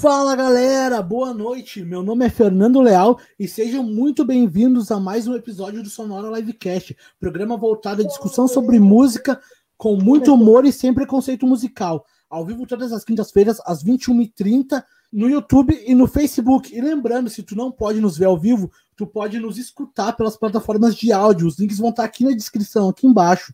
[0.00, 1.82] Fala galera, boa noite.
[1.82, 6.38] Meu nome é Fernando Leal e sejam muito bem-vindos a mais um episódio do Sonora
[6.38, 9.40] Livecast, programa voltado à discussão sobre música
[9.76, 12.06] com muito humor e sem preconceito musical.
[12.30, 16.72] Ao vivo todas as quintas-feiras às 21h30 no YouTube e no Facebook.
[16.72, 20.36] E lembrando, se tu não pode nos ver ao vivo, tu pode nos escutar pelas
[20.36, 21.48] plataformas de áudio.
[21.48, 23.52] Os links vão estar aqui na descrição, aqui embaixo.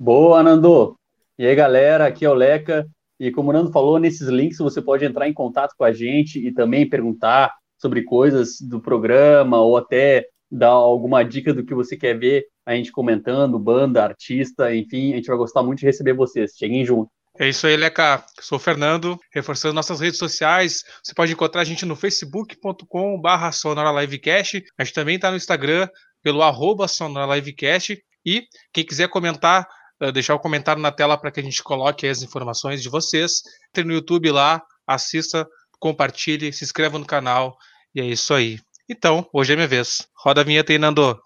[0.00, 0.96] Boa, Nando.
[1.38, 2.88] E aí, galera, aqui é o Leca.
[3.20, 6.44] E como o Nando falou, nesses links você pode entrar em contato com a gente
[6.44, 11.96] e também perguntar sobre coisas do programa ou até dar alguma dica do que você
[11.96, 16.12] quer ver a gente comentando, banda, artista, enfim, a gente vai gostar muito de receber
[16.12, 16.52] vocês.
[16.56, 17.10] Cheguem junto.
[17.38, 18.24] É isso aí, Leca.
[18.40, 20.84] Sou o Fernando, reforçando nossas redes sociais.
[21.02, 24.62] Você pode encontrar a gente no facebook.com/barra sonoralivecast.
[24.78, 25.88] A gente também está no Instagram
[26.22, 27.98] pelo arroba sonoralivecast.
[28.24, 29.66] E quem quiser comentar
[30.10, 33.42] deixar o um comentário na tela para que a gente coloque as informações de vocês.
[33.68, 35.46] Entre no YouTube lá, assista,
[35.78, 37.56] compartilhe, se inscreva no canal.
[37.94, 38.58] E é isso aí.
[38.88, 40.08] Então, hoje é minha vez.
[40.16, 41.20] Roda a vinheta aí, Nando.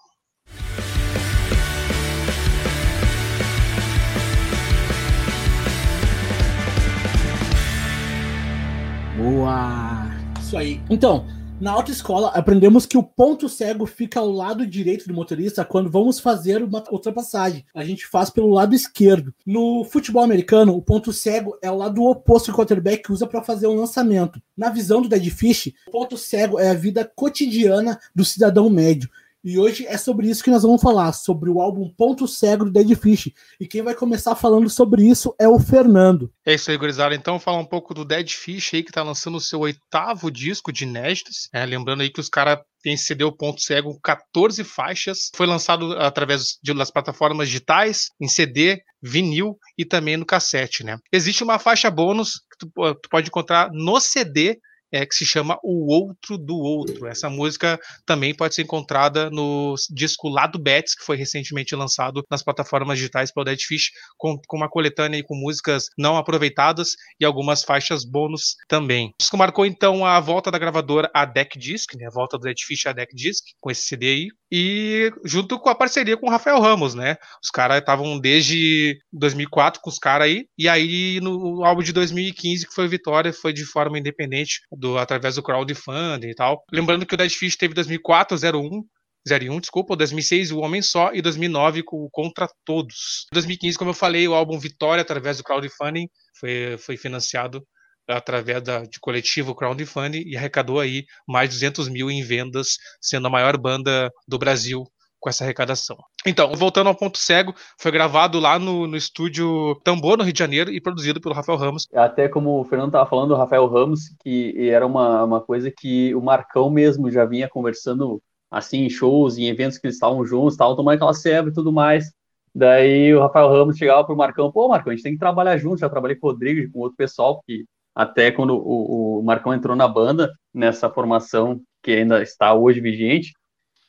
[9.16, 10.10] Boa!
[10.41, 10.80] Isso aí.
[10.91, 11.27] Então,
[11.58, 16.20] na autoescola, aprendemos que o ponto cego fica ao lado direito do motorista quando vamos
[16.20, 17.64] fazer uma ultrapassagem.
[17.74, 19.34] A gente faz pelo lado esquerdo.
[19.44, 23.42] No futebol americano, o ponto cego é o lado oposto que o quarterback usa para
[23.42, 24.40] fazer um lançamento.
[24.56, 29.08] Na visão do Dead Fish, o ponto cego é a vida cotidiana do cidadão médio.
[29.47, 32.72] E hoje é sobre isso que nós vamos falar, sobre o álbum Ponto Cego do
[32.72, 33.30] Dead Fish.
[33.61, 36.33] E quem vai começar falando sobre isso é o Fernando.
[36.44, 37.14] É isso aí, gurizada.
[37.14, 40.72] Então, falar um pouco do Dead Fish aí, que tá lançando o seu oitavo disco
[40.72, 41.48] de inéditos.
[41.53, 45.30] É, lembrando aí que os caras têm CD o Ponto Cego, 14 faixas.
[45.33, 50.98] Foi lançado através de, das plataformas digitais, em CD, vinil e também no cassete, né?
[51.12, 54.58] Existe uma faixa bônus que tu, tu pode encontrar no CD
[54.92, 57.06] é, que se chama O Outro do Outro.
[57.06, 62.42] Essa música também pode ser encontrada no disco Lado Bets, que foi recentemente lançado nas
[62.42, 67.62] plataformas digitais pelo Dead Fish, com, com uma coletânea com músicas não aproveitadas e algumas
[67.62, 69.08] faixas bônus também.
[69.08, 72.42] O disco marcou então a volta da gravadora a Deck Disc, né, a volta do
[72.42, 76.26] Dead Fish a Deck Disc, com esse CD aí, e junto com a parceria com
[76.26, 77.16] o Rafael Ramos, né?
[77.42, 82.66] Os caras estavam desde 2004 com os caras aí, e aí no álbum de 2015,
[82.66, 86.64] que foi Vitória, foi de forma independente, do, através do crowdfunding e tal.
[86.72, 88.84] Lembrando que o Dead Fish teve 2004, 01,
[89.28, 93.26] 01, desculpa, 2006 O Homem Só e 2009 com Contra Todos.
[93.32, 97.66] 2015, como eu falei, o álbum Vitória, através do crowdfunding, foi, foi financiado
[98.09, 103.26] através da, de coletivo crowdfunding e arrecadou aí mais de 200 mil em vendas, sendo
[103.26, 104.84] a maior banda do Brasil
[105.21, 105.97] com essa arrecadação.
[106.27, 110.38] Então, voltando ao ponto cego, foi gravado lá no, no estúdio Tambor, no Rio de
[110.38, 111.87] Janeiro, e produzido pelo Rafael Ramos.
[111.94, 116.15] Até como o Fernando estava falando, o Rafael Ramos, que era uma, uma coisa que
[116.15, 120.55] o Marcão mesmo já vinha conversando assim em shows, em eventos que eles estavam juntos,
[120.55, 122.12] estavam tomando aquela febre e tudo mais.
[122.55, 125.78] Daí o Rafael Ramos chegava pro Marcão, pô, Marcão, a gente tem que trabalhar junto,
[125.78, 129.76] já trabalhei com o Rodrigo com outro pessoal, que até quando o, o Marcão entrou
[129.76, 133.32] na banda, nessa formação que ainda está hoje vigente,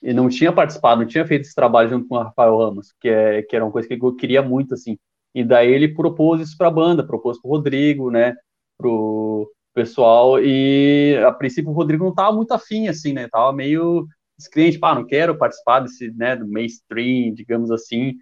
[0.08, 3.10] e não tinha participado, não tinha feito esse trabalho junto com o Rafael Ramos, que,
[3.10, 4.98] é, que era uma coisa que eu queria muito, assim.
[5.36, 8.34] E daí ele propôs isso para a banda, propôs para o Rodrigo, né,
[8.78, 14.08] pro pessoal, e a princípio o Rodrigo não estava muito afim, assim, né, tava meio
[14.38, 18.14] descrente, pá, não quero participar desse, né, do mainstream, digamos assim,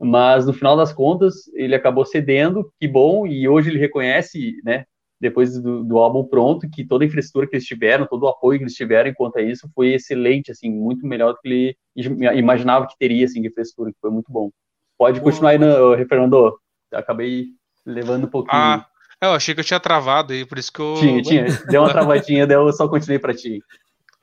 [0.00, 4.86] mas no final das contas ele acabou cedendo, que bom, e hoje ele reconhece, né,
[5.24, 8.58] depois do, do, álbum pronto, que toda a infraestrutura que eles tiveram, todo o apoio
[8.58, 11.78] que eles tiveram enquanto a isso foi excelente, assim, muito melhor do que ele
[12.38, 14.50] imaginava que teria, assim, de infraestrutura, que foi muito bom.
[14.98, 16.58] Pode continuar aí, no, Fernando.
[16.92, 17.46] Acabei
[17.86, 18.54] levando um pouquinho.
[18.54, 18.86] Ah,
[19.22, 20.94] eu achei que eu tinha travado aí, por isso que eu...
[20.98, 21.44] Tinha, tinha.
[21.68, 23.60] Deu uma travadinha, daí eu só continuei pra ti.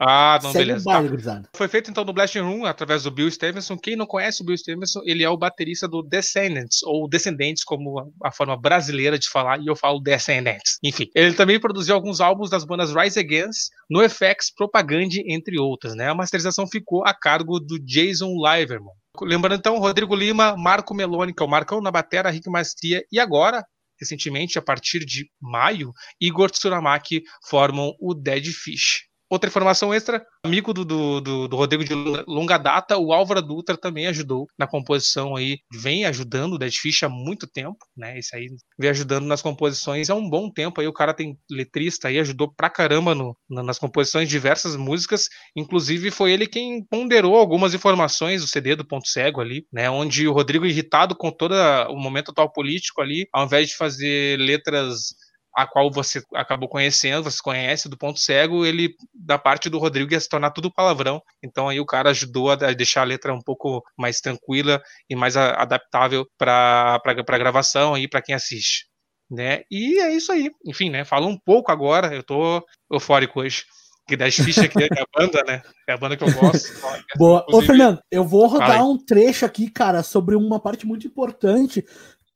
[0.04, 0.84] Ah, não, Segue beleza.
[0.84, 1.44] Baile, tá.
[1.56, 3.78] Foi feito então no Blasting Room através do Bill Stevenson.
[3.78, 8.12] Quem não conhece o Bill Stevenson, ele é o baterista do Descendants, ou Descendentes, como
[8.24, 10.80] a forma brasileira de falar, e eu falo Descendants.
[10.84, 14.92] Enfim, ele também produziu alguns álbuns das bandas Rise Against, NoFX, Propaganda,
[15.28, 15.96] entre outras.
[15.96, 16.10] Né?
[16.10, 18.94] A masterização ficou a cargo do Jason Liverman.
[19.22, 23.20] Lembrando então, Rodrigo Lima, Marco Meloni, que é o Marcão na batera, Rick Mastria, e
[23.20, 23.64] agora,
[24.00, 29.11] recentemente, a partir de maio, Igor Tsuramaki formam o Dead Fish.
[29.32, 31.94] Outra informação extra, amigo do, do, do, Rodrigo de
[32.28, 37.02] longa data, o Álvaro Dutra também ajudou na composição aí, vem ajudando o Dead Fish
[37.04, 38.20] há muito tempo, né?
[38.20, 38.48] Esse aí
[38.78, 42.54] vem ajudando nas composições há um bom tempo aí, o cara tem letrista aí, ajudou
[42.54, 48.42] pra caramba no, nas composições de diversas músicas, inclusive foi ele quem ponderou algumas informações
[48.42, 49.90] do CD do Ponto Cego ali, né?
[49.90, 51.56] Onde o Rodrigo, irritado com todo
[51.90, 55.16] o momento atual político ali, ao invés de fazer letras
[55.56, 60.14] a qual você acabou conhecendo, você conhece do ponto cego, ele, da parte do Rodrigo,
[60.14, 61.22] ia se tornar tudo palavrão.
[61.44, 65.36] Então aí o cara ajudou a deixar a letra um pouco mais tranquila e mais
[65.36, 68.86] adaptável para a gravação aí para quem assiste.
[69.30, 69.62] Né?
[69.72, 70.52] E é isso aí.
[70.66, 71.06] Enfim, né?
[71.06, 73.64] Fala um pouco agora, eu tô eufórico hoje.
[74.08, 75.62] Que das fichas aqui é a banda, né?
[75.88, 76.68] É a banda que eu gosto.
[77.16, 77.46] Boa.
[77.48, 81.86] Ô, Fernando, eu vou rodar um trecho aqui, cara, sobre uma parte muito importante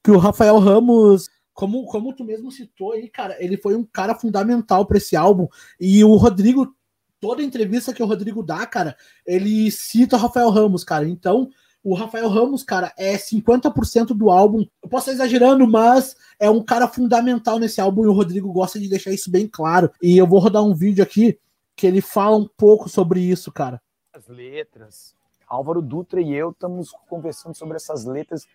[0.01, 4.13] que o Rafael Ramos como, como tu mesmo citou aí, cara, ele foi um cara
[4.13, 5.47] fundamental para esse álbum.
[5.79, 6.75] E o Rodrigo,
[7.19, 11.07] toda entrevista que o Rodrigo dá, cara, ele cita o Rafael Ramos, cara.
[11.07, 11.49] Então,
[11.81, 14.65] o Rafael Ramos, cara, é 50% do álbum.
[14.83, 18.77] Eu posso estar exagerando, mas é um cara fundamental nesse álbum e o Rodrigo gosta
[18.77, 19.89] de deixar isso bem claro.
[20.01, 21.39] E eu vou rodar um vídeo aqui
[21.73, 23.81] que ele fala um pouco sobre isso, cara.
[24.13, 25.15] As letras.
[25.47, 28.45] Álvaro Dutra e eu estamos conversando sobre essas letras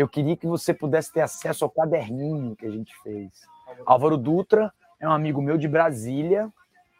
[0.00, 3.30] eu queria que você pudesse ter acesso ao caderninho que a gente fez.
[3.84, 6.50] Álvaro Dutra é um amigo meu de Brasília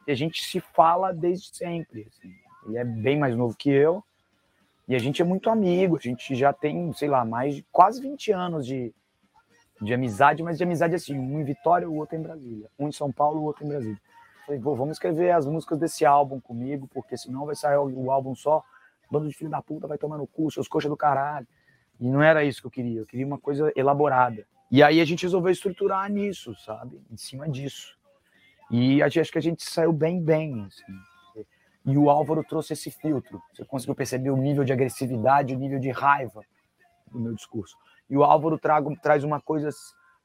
[0.07, 2.07] e a gente se fala desde sempre.
[2.07, 2.31] Assim.
[2.67, 4.03] Ele é bem mais novo que eu
[4.87, 5.97] e a gente é muito amigo.
[5.97, 8.93] A gente já tem, sei lá, mais de quase 20 anos de,
[9.81, 12.69] de amizade, mas de amizade assim, um em Vitória, o outro em Brasília.
[12.77, 13.99] Um em São Paulo, o outro em Brasília.
[14.45, 18.63] Falei, vamos escrever as músicas desse álbum comigo, porque senão vai sair o álbum só.
[19.09, 21.47] Bando de filho da puta vai tomar no cu, seus coxas do caralho.
[22.01, 24.45] E não era isso que eu queria, eu queria uma coisa elaborada.
[24.71, 26.99] E aí a gente resolveu estruturar nisso, sabe?
[27.11, 27.95] Em cima disso.
[28.71, 30.65] E acho que a gente saiu bem, bem.
[30.65, 31.45] Assim.
[31.85, 33.39] E o Álvaro trouxe esse filtro.
[33.53, 36.41] Você conseguiu perceber o nível de agressividade, o nível de raiva
[37.11, 37.75] do meu discurso.
[38.09, 39.69] E o Álvaro trago, traz uma coisa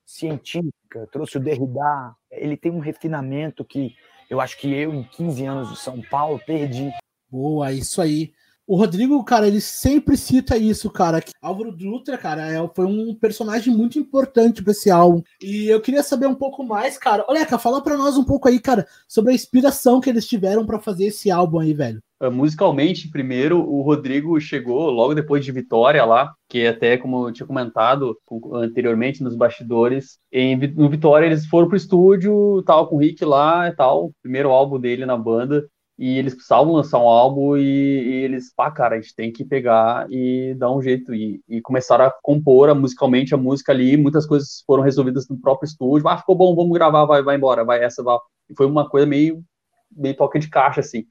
[0.04, 2.14] científica, trouxe o Derrida.
[2.30, 3.94] Ele tem um refinamento que
[4.30, 6.90] eu acho que eu, em 15 anos de São Paulo, perdi.
[7.28, 8.32] Boa, isso aí.
[8.66, 11.20] O Rodrigo, cara, ele sempre cita isso, cara.
[11.20, 15.22] Que Álvaro Dutra, cara, é, foi um personagem muito importante para esse álbum.
[15.40, 17.24] E eu queria saber um pouco mais, cara.
[17.28, 20.66] Olha, cara, fala para nós um pouco aí, cara, sobre a inspiração que eles tiveram
[20.66, 22.02] para fazer esse álbum aí, velho.
[22.20, 27.32] Uh, musicalmente, primeiro, o Rodrigo chegou logo depois de Vitória lá, que até, como eu
[27.32, 28.16] tinha comentado
[28.54, 33.68] anteriormente nos bastidores, em, no Vitória eles foram pro estúdio, tal, com o Rick lá
[33.68, 38.14] e tal, primeiro álbum dele na banda, e eles precisavam lançar um álbum e, e,
[38.24, 42.04] eles, pá, cara, a gente tem que pegar e dar um jeito e, e começaram
[42.04, 46.18] a compor a, musicalmente a música ali, muitas coisas foram resolvidas no próprio estúdio, ah,
[46.18, 48.18] ficou bom, vamos gravar, vai, vai embora, vai essa, vai.
[48.50, 49.42] E foi uma coisa meio,
[49.90, 51.06] meio toque de caixa, assim.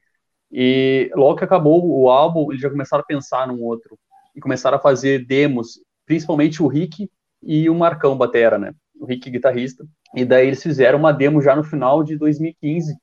[0.52, 3.98] E logo que acabou o álbum, eles já começaram a pensar num outro
[4.34, 7.10] e começaram a fazer demos, principalmente o Rick
[7.42, 8.72] e o Marcão Batera, né?
[9.00, 9.84] O Rick guitarrista.
[10.14, 12.96] E daí eles fizeram uma demo já no final de 2015,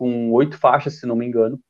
[0.00, 1.60] com oito faixas, se não me engano,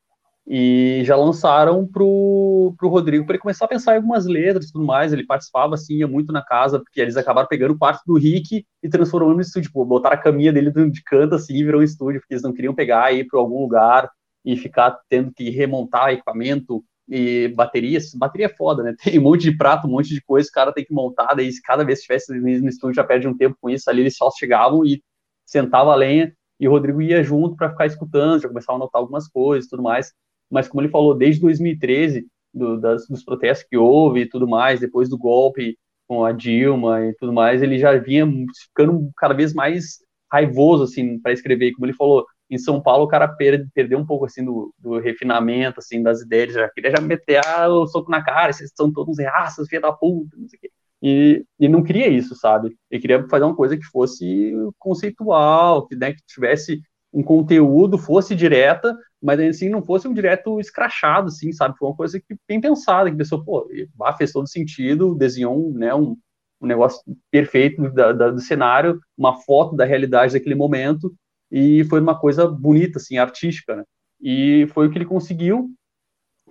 [0.47, 4.73] e já lançaram pro, pro Rodrigo para ele começar a pensar em algumas letras e
[4.73, 5.13] tudo mais.
[5.13, 8.65] Ele participava, assim, ia muito na casa, porque eles acabaram pegando o quarto do Rick
[8.83, 9.69] e transformando no estúdio.
[9.69, 12.53] Tipo, botaram a caminha dele de canto, assim, e virou um estúdio, porque eles não
[12.53, 14.09] queriam pegar e ir para algum lugar
[14.45, 18.13] e ficar tendo que remontar equipamento e baterias.
[18.15, 18.95] Bateria é foda, né?
[19.03, 21.51] Tem um monte de prato, um monte de coisa, o cara tem que montar, daí
[21.65, 24.31] cada vez que estivesse no estúdio já perde um tempo com isso, ali eles só
[24.31, 25.03] chegavam e
[25.45, 29.01] sentavam a lenha e o Rodrigo ia junto para ficar escutando, já começava a notar
[29.01, 30.13] algumas coisas e tudo mais.
[30.51, 34.81] Mas como ele falou, desde 2013, do, das, dos protestos que houve e tudo mais,
[34.81, 38.27] depois do golpe com a Dilma e tudo mais, ele já vinha
[38.67, 41.73] ficando cada vez mais raivoso assim para escrever.
[41.73, 44.99] Como ele falou, em São Paulo o cara perde, perdeu um pouco assim do, do,
[44.99, 48.93] refinamento assim das ideias, já queria já meter ah, o soco na cara, vocês são
[48.93, 50.71] todos raças, filha da puta, não sei o quê.
[51.03, 52.77] E, e não queria isso, sabe?
[52.91, 56.81] Ele queria fazer uma coisa que fosse conceitual, que, né, que tivesse
[57.13, 61.77] um conteúdo, fosse direta, mas assim não fosse um direto escrachado, assim, sabe?
[61.79, 63.69] Foi uma coisa que bem pensada, que a pessoa, pô,
[64.17, 66.17] fez todo sentido, desenhou um, né, um,
[66.61, 71.13] um negócio perfeito da, da, do cenário, uma foto da realidade daquele momento,
[71.51, 73.85] e foi uma coisa bonita, assim, artística, né?
[74.21, 75.71] E foi o que ele conseguiu,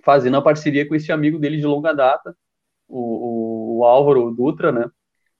[0.02, 2.34] fazendo a parceria com esse amigo dele de longa data,
[2.88, 3.49] o, o
[3.84, 4.86] Álvaro Dutra, né?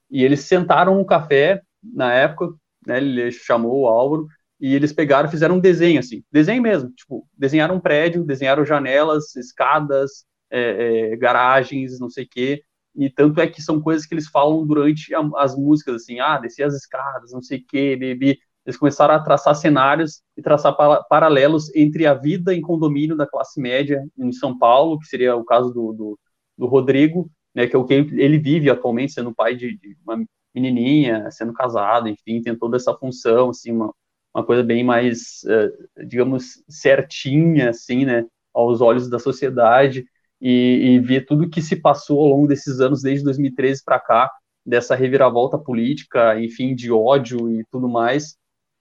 [0.09, 2.53] E eles sentaram no café na época,
[2.85, 2.97] né?
[2.97, 4.27] Ele chamou o Álvaro
[4.59, 9.35] e eles pegaram fizeram um desenho assim, desenho mesmo, tipo, desenharam um prédio, desenharam janelas,
[9.35, 12.63] escadas, é, é, garagens, não sei o quê.
[12.95, 16.37] E tanto é que são coisas que eles falam durante a, as músicas, assim, ah,
[16.37, 18.37] desci as escadas, não sei o quê, bebi.
[18.65, 23.25] Eles começaram a traçar cenários e traçar para, paralelos entre a vida em condomínio da
[23.25, 26.19] classe média em São Paulo, que seria o caso do, do,
[26.57, 30.23] do Rodrigo, né, que é o que ele vive atualmente, sendo pai de, de uma
[30.53, 33.93] menininha, sendo casado, enfim, tem toda essa função, assim, uma,
[34.33, 40.05] uma coisa bem mais, uh, digamos, certinha, assim, né, aos olhos da sociedade,
[40.39, 44.29] e, e ver tudo que se passou ao longo desses anos, desde 2013 para cá,
[44.65, 48.35] dessa reviravolta política, enfim, de ódio e tudo mais,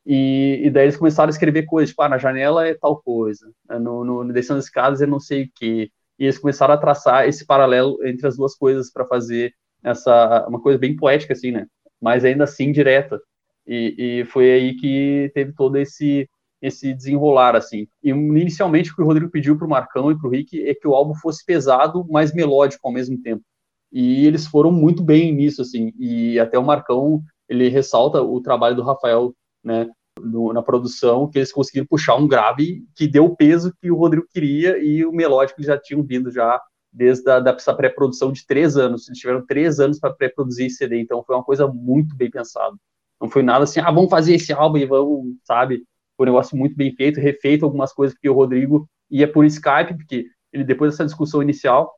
[0.06, 3.52] E, e daí eles começaram a escrever coisas, tipo, ah, na janela é tal coisa,
[3.68, 5.90] né, no, no descendo as escadas é não sei o quê.
[6.20, 10.60] E eles começaram a traçar esse paralelo entre as duas coisas para fazer essa uma
[10.60, 11.66] coisa bem poética assim, né?
[11.98, 13.18] Mas ainda assim direta.
[13.66, 16.28] E, e foi aí que teve todo esse
[16.60, 17.88] esse desenrolar assim.
[18.04, 20.74] E inicialmente o que o Rodrigo pediu para o Marcão e para o Rick é
[20.74, 23.42] que o álbum fosse pesado, mas melódico ao mesmo tempo.
[23.90, 25.90] E eles foram muito bem nisso assim.
[25.98, 29.34] E até o Marcão ele ressalta o trabalho do Rafael,
[29.64, 29.88] né,
[30.24, 33.96] no, na produção, que eles conseguiram puxar um grave que deu o peso que o
[33.96, 36.60] Rodrigo queria e o melódico já tinham vindo já
[36.92, 39.08] desde a da pré-produção de três anos.
[39.08, 42.74] Eles tiveram três anos para pré-produzir CD, então foi uma coisa muito bem pensada.
[43.20, 45.84] Não foi nada assim, ah, vamos fazer esse álbum e vamos, sabe?
[46.16, 49.96] Foi um negócio muito bem feito, refeito algumas coisas, porque o Rodrigo ia por Skype,
[49.96, 51.94] porque ele, depois dessa discussão inicial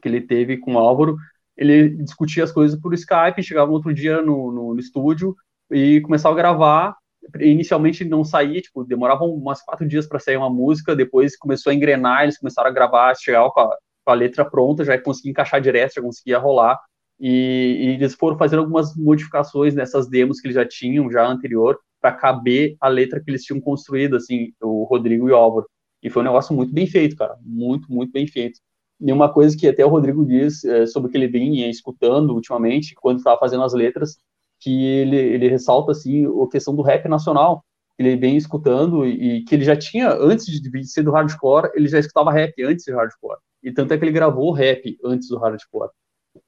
[0.00, 1.16] que ele teve com o Álvaro,
[1.56, 5.36] ele discutia as coisas por Skype, chegava outro dia no, no, no estúdio
[5.70, 6.96] e começava a gravar.
[7.40, 11.74] Inicialmente não saía, tipo, demoravam umas quatro dias para sair uma música, depois começou a
[11.74, 15.60] engrenar, eles começaram a gravar, chegar com a, com a letra pronta, já conseguia encaixar
[15.60, 16.78] direto, já conseguia rolar.
[17.20, 21.78] E, e, eles foram fazendo algumas modificações nessas demos que eles já tinham, já anterior,
[22.00, 25.66] para caber a letra que eles tinham construído, assim, o Rodrigo e o Álvaro.
[26.02, 27.36] E foi um negócio muito bem feito, cara.
[27.42, 28.58] Muito, muito bem feito.
[29.00, 32.34] E uma coisa que até o Rodrigo diz é, sobre o que ele vinha escutando
[32.34, 34.16] ultimamente, quando estava fazendo as letras,
[34.62, 37.64] que ele, ele ressalta, assim, a questão do rap nacional.
[37.98, 41.98] Ele vem escutando e, que ele já tinha, antes de ser do hardcore, ele já
[41.98, 43.38] escutava rap antes de hardcore.
[43.62, 45.90] E tanto é que ele gravou rap antes do hardcore.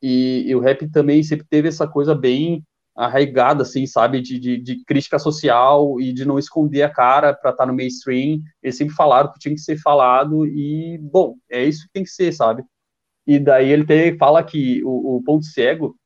[0.00, 2.62] E, e o rap também sempre teve essa coisa bem
[2.96, 7.50] arraigada, assim, sabe, de, de, de, crítica social e de não esconder a cara para
[7.50, 8.40] estar tá no mainstream.
[8.62, 12.10] Eles sempre falaram que tinha que ser falado e, bom, é isso que tem que
[12.10, 12.62] ser, sabe?
[13.26, 15.96] E daí ele até fala que o, o ponto cego,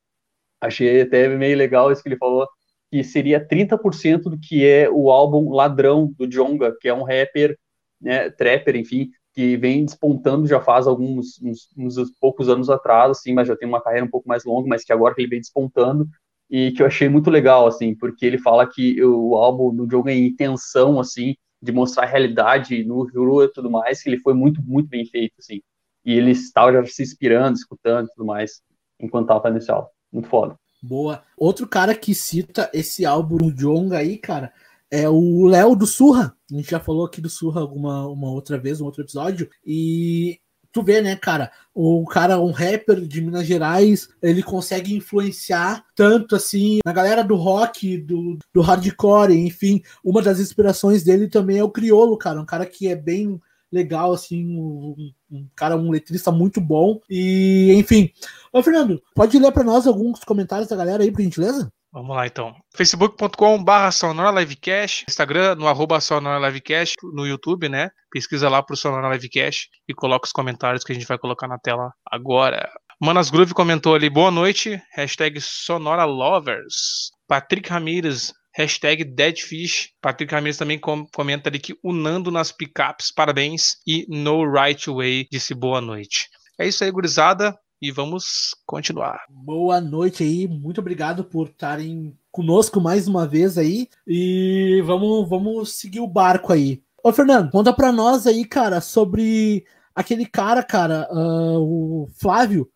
[0.60, 2.46] achei até meio legal isso que ele falou,
[2.90, 7.58] que seria 30% do que é o álbum Ladrão do Jonga, que é um rapper,
[8.00, 13.32] né, trapper, enfim, que vem despontando já faz alguns uns, uns, poucos anos atrás, assim,
[13.32, 16.08] mas já tem uma carreira um pouco mais longa, mas que agora ele vem despontando
[16.50, 20.08] e que eu achei muito legal, assim, porque ele fala que o álbum do jogo
[20.08, 24.34] é intenção, assim, de mostrar a realidade no Rio e tudo mais, que ele foi
[24.34, 25.60] muito, muito bem feito, assim,
[26.04, 28.62] e ele estava já se inspirando, escutando e tudo mais,
[28.98, 30.58] enquanto estava nesse álbum, muito foda.
[30.82, 31.22] Boa.
[31.36, 34.52] Outro cara que cita esse álbum do Jonga aí, cara,
[34.90, 36.34] é o Léo do Surra.
[36.50, 39.50] A gente já falou aqui do Surra alguma uma outra vez, um outro episódio.
[39.66, 40.40] E
[40.72, 46.36] tu vê, né, cara, o cara, um rapper de Minas Gerais, ele consegue influenciar tanto
[46.36, 49.82] assim na galera do rock, do, do hardcore, enfim.
[50.04, 53.40] Uma das inspirações dele também é o Criolo, cara, um cara que é bem
[53.72, 57.00] legal, assim, um, um cara, um letrista muito bom.
[57.08, 58.10] E, enfim.
[58.52, 61.70] Ô, Fernando, pode ler para nós alguns comentários da galera aí, por gentileza?
[61.90, 62.54] Vamos lá então.
[62.76, 67.90] facebook.com.br Sonora Livecast, Instagram no arroba Sonora Livecast, no YouTube, né?
[68.10, 71.58] Pesquisa lá pro Sonora Livecast e coloca os comentários que a gente vai colocar na
[71.58, 72.70] tela agora.
[73.00, 77.10] Manas Groove comentou ali, boa noite, hashtag Sonora Lovers.
[77.26, 79.90] Patrick Ramirez, hashtag Deadfish.
[80.02, 83.76] Patrick Ramirez também com, comenta ali que unando nas picapes, parabéns.
[83.86, 86.28] E No Right Way disse boa noite.
[86.58, 89.20] É isso aí, gurizada e vamos continuar.
[89.30, 95.74] Boa noite aí, muito obrigado por estarem conosco mais uma vez aí e vamos, vamos
[95.74, 96.82] seguir o barco aí.
[97.04, 102.68] Ô Fernando, conta pra nós aí, cara, sobre aquele cara, cara, uh, o Flávio,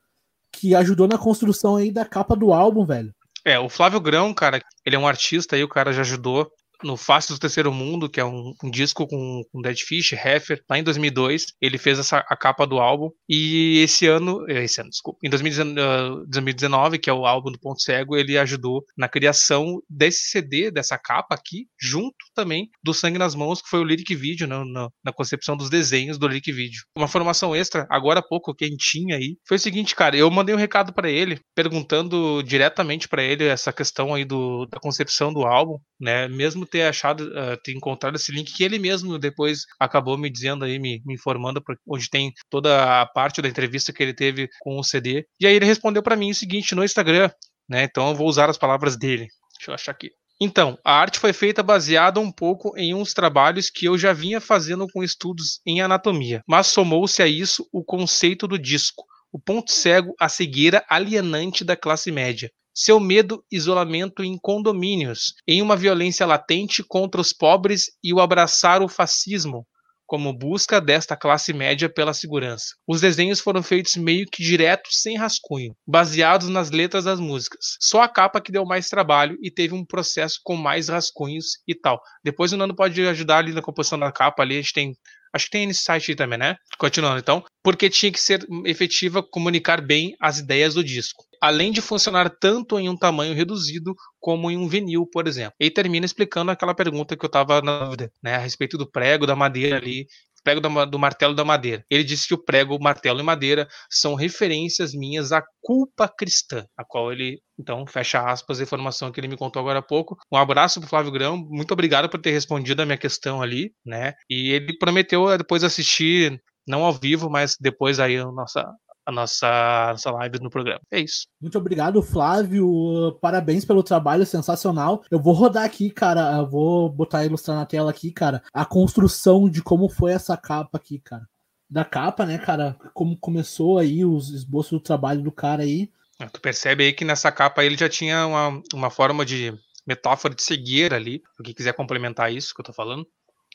[0.52, 3.12] que ajudou na construção aí da capa do álbum, velho.
[3.44, 6.50] É, o Flávio Grão, cara, ele é um artista aí, o cara já ajudou
[6.84, 10.62] no Face do Terceiro Mundo, que é um, um disco com, com Dead Fish, Heffer,
[10.68, 11.46] lá em 2002.
[11.60, 13.10] Ele fez essa, a capa do álbum.
[13.28, 17.58] E esse ano, eh, esse ano, desculpa, em 2019, 2019, que é o álbum do
[17.58, 23.18] Ponto Cego, ele ajudou na criação desse CD, dessa capa aqui, junto também do Sangue
[23.18, 26.50] nas Mãos, que foi o lyric video, né, na, na concepção dos desenhos do lyric
[26.52, 26.80] video.
[26.96, 30.58] Uma formação extra, agora há pouco, quentinha aí, foi o seguinte, cara, eu mandei um
[30.58, 35.78] recado para ele, perguntando diretamente para ele essa questão aí do, da concepção do álbum,
[36.00, 40.30] né, mesmo ter achado, uh, ter encontrado esse link que ele mesmo depois acabou me
[40.30, 44.48] dizendo aí, me, me informando, onde tem toda a parte da entrevista que ele teve
[44.60, 45.26] com o CD.
[45.38, 47.30] E aí ele respondeu para mim o seguinte no Instagram,
[47.68, 47.84] né?
[47.84, 49.28] Então eu vou usar as palavras dele.
[49.58, 50.10] Deixa eu achar aqui.
[50.40, 54.40] Então, a arte foi feita baseada um pouco em uns trabalhos que eu já vinha
[54.40, 59.70] fazendo com estudos em anatomia, mas somou-se a isso o conceito do disco, o ponto
[59.70, 66.26] cego, a cegueira alienante da classe média seu medo, isolamento em condomínios, em uma violência
[66.26, 69.66] latente contra os pobres e o abraçar o fascismo,
[70.06, 72.74] como busca desta classe média pela segurança.
[72.86, 77.78] Os desenhos foram feitos meio que direto, sem rascunho, baseados nas letras das músicas.
[77.80, 81.74] Só a capa que deu mais trabalho e teve um processo com mais rascunhos e
[81.74, 81.98] tal.
[82.22, 84.94] Depois o Nando pode ajudar ali na composição da capa, ali a gente tem
[85.32, 86.56] Acho que tem nesse site também, né?
[86.78, 87.42] Continuando, então.
[87.62, 91.24] Porque tinha que ser efetiva comunicar bem as ideias do disco.
[91.40, 95.54] Além de funcionar tanto em um tamanho reduzido como em um vinil, por exemplo.
[95.58, 98.34] E termina explicando aquela pergunta que eu estava na dúvida, né?
[98.36, 100.06] A respeito do prego, da madeira ali,
[100.42, 101.84] prego do martelo da madeira.
[101.90, 106.64] Ele disse que o prego, o martelo e madeira são referências minhas à culpa cristã,
[106.76, 110.16] a qual ele, então, fecha aspas, a informação que ele me contou agora há pouco.
[110.32, 114.14] Um abraço pro Flávio Grão, muito obrigado por ter respondido a minha questão ali, né?
[114.28, 118.64] E ele prometeu depois assistir, não ao vivo, mas depois aí a nossa,
[119.04, 120.80] a nossa, nossa live no programa.
[120.90, 121.26] É isso.
[121.40, 123.18] Muito obrigado, Flávio.
[123.20, 125.02] Parabéns pelo trabalho sensacional.
[125.10, 126.36] Eu vou rodar aqui, cara.
[126.36, 128.42] Eu vou botar ilustrar na tela aqui, cara.
[128.52, 131.26] A construção de como foi essa capa aqui, cara.
[131.68, 132.76] Da capa, né, cara?
[132.94, 135.90] Como começou aí os esboços do trabalho do cara aí.
[136.20, 139.52] É, tu percebe aí que nessa capa ele já tinha uma, uma forma de
[139.86, 141.22] metáfora de cegueira ali.
[141.42, 143.06] Quem quiser complementar isso que eu tô falando.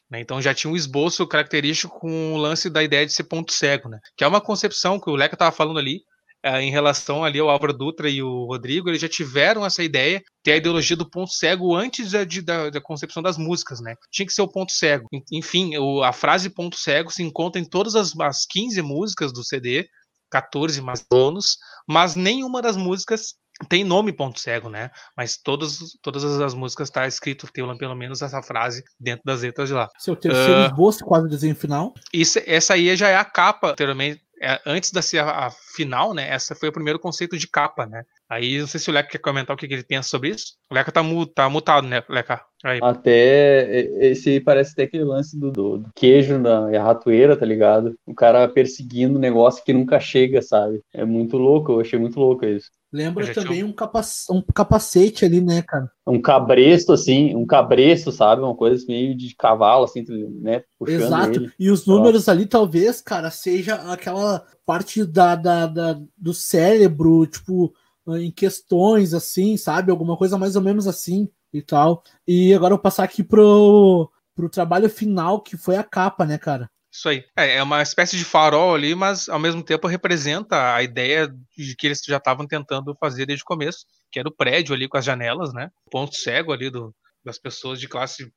[0.10, 0.22] Né?
[0.22, 3.90] Então já tinha um esboço característico com o lance da ideia de ser ponto cego,
[3.90, 4.00] né?
[4.16, 6.02] que é uma concepção que o Leca estava falando ali,
[6.44, 10.22] é, em relação ali ao Álvaro Dutra e o Rodrigo, eles já tiveram essa ideia,
[10.44, 13.96] ter a ideologia do ponto cego antes da, da, da, concepção das músicas, né?
[14.12, 15.08] Tinha que ser o ponto cego.
[15.32, 19.44] Enfim, o, a frase ponto cego se encontra em todas as, as 15 músicas do
[19.44, 19.88] CD,
[20.30, 23.34] 14 mais bônus, mas nenhuma das músicas
[23.70, 24.92] tem nome ponto cego, né?
[25.16, 29.70] Mas todas, todas as músicas tá escrito, tem pelo menos essa frase dentro das letras
[29.70, 29.90] de lá.
[29.98, 31.94] Seu terceiro uh, esboço, quase o desenho final.
[32.14, 36.14] Isso, essa aí já é a capa, anteriormente, é, antes da ser a, a, final,
[36.14, 36.30] né?
[36.30, 38.04] Essa foi o primeiro conceito de capa, né?
[38.30, 40.54] Aí não sei se o Leca quer comentar o que, que ele pensa sobre isso.
[40.70, 42.42] O Leca tá, mu tá mutado, né, Leca?
[42.64, 42.80] Aí.
[42.82, 47.96] Até esse parece até aquele lance do, do, do queijo na ratoeira, tá ligado?
[48.06, 50.82] O cara perseguindo um negócio que nunca chega, sabe?
[50.94, 52.70] É muito louco, eu achei muito louco isso.
[52.91, 55.91] Lembra também um, capac um capacete ali, né, cara?
[56.06, 58.41] Um cabresto, assim, um cabresto, sabe?
[58.41, 60.06] Uma coisa meio de cavalo, assim,
[60.41, 60.63] né?
[60.79, 61.39] Puxando Exato.
[61.39, 61.51] Ele.
[61.60, 67.73] E os números ali, talvez, cara, seja aquela parte da, da, da, do cérebro, tipo,
[68.08, 69.91] em questões, assim, sabe?
[69.91, 72.04] Alguma coisa mais ou menos assim e tal.
[72.26, 76.38] E agora eu vou passar aqui pro, pro trabalho final, que foi a capa, né,
[76.38, 76.69] cara?
[76.97, 77.23] Isso aí.
[77.38, 81.75] É, é uma espécie de farol ali, mas ao mesmo tempo representa a ideia de
[81.75, 84.97] que eles já estavam tentando fazer desde o começo, que era o prédio ali com
[84.97, 85.69] as janelas, né?
[85.86, 86.91] O ponto cego ali do,
[87.23, 88.31] das pessoas de classe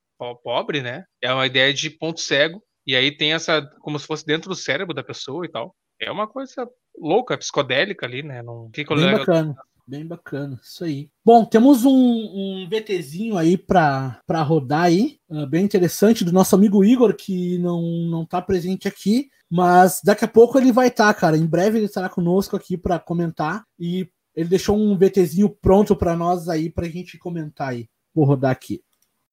[0.44, 1.04] pobre, né?
[1.22, 2.62] É uma ideia de ponto cego.
[2.86, 5.74] E aí tem essa, como se fosse dentro do cérebro da pessoa e tal.
[5.98, 6.68] É uma coisa
[6.98, 8.42] louca, psicodélica ali, né?
[8.42, 9.56] Não fica Bem bacana.
[9.90, 11.10] Bem bacana, isso aí.
[11.24, 16.84] Bom, temos um, um VTzinho aí para rodar aí, uh, bem interessante, do nosso amigo
[16.84, 21.20] Igor, que não, não tá presente aqui, mas daqui a pouco ele vai estar, tá,
[21.20, 21.36] cara.
[21.36, 26.14] Em breve ele estará conosco aqui para comentar e ele deixou um VTzinho pronto para
[26.14, 27.88] nós aí, para a gente comentar aí.
[28.14, 28.84] Vou rodar aqui.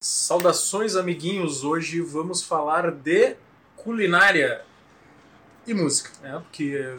[0.02, 1.63] Saudações, amiguinhos.
[1.63, 3.36] Hoje vamos falar de
[3.76, 4.63] culinária
[5.67, 6.39] e música, né?
[6.39, 6.98] Porque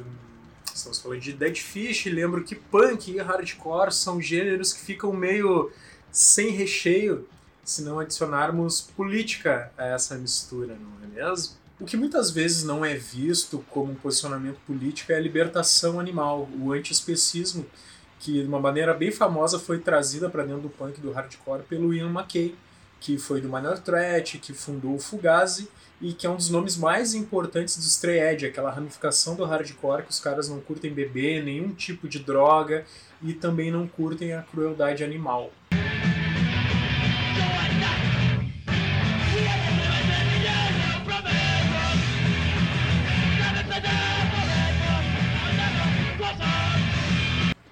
[0.79, 5.73] Estamos falando de Dead Fish, lembro que punk e hardcore são gêneros que ficam meio
[6.13, 7.27] sem recheio
[7.65, 11.57] se não adicionarmos política a essa mistura, não é mesmo?
[11.81, 16.49] O que muitas vezes não é visto como um posicionamento político é a libertação animal,
[16.61, 17.67] o antiespecismo,
[18.21, 21.93] que de uma maneira bem famosa foi trazida para dentro do punk do hardcore pelo
[21.93, 22.55] Ian McKay,
[23.01, 25.69] que foi do Minor Threat, que fundou o Fugazi
[26.01, 30.05] e que é um dos nomes mais importantes do Stray Edge, aquela ramificação do hardcore
[30.05, 32.85] que os caras não curtem beber nenhum tipo de droga
[33.23, 35.51] e também não curtem a crueldade animal.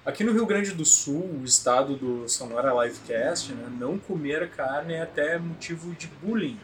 [0.05, 4.95] Aqui no Rio Grande do Sul, o estado do Sonora Livecast, né, não comer carne
[4.95, 6.59] é até motivo de bullying.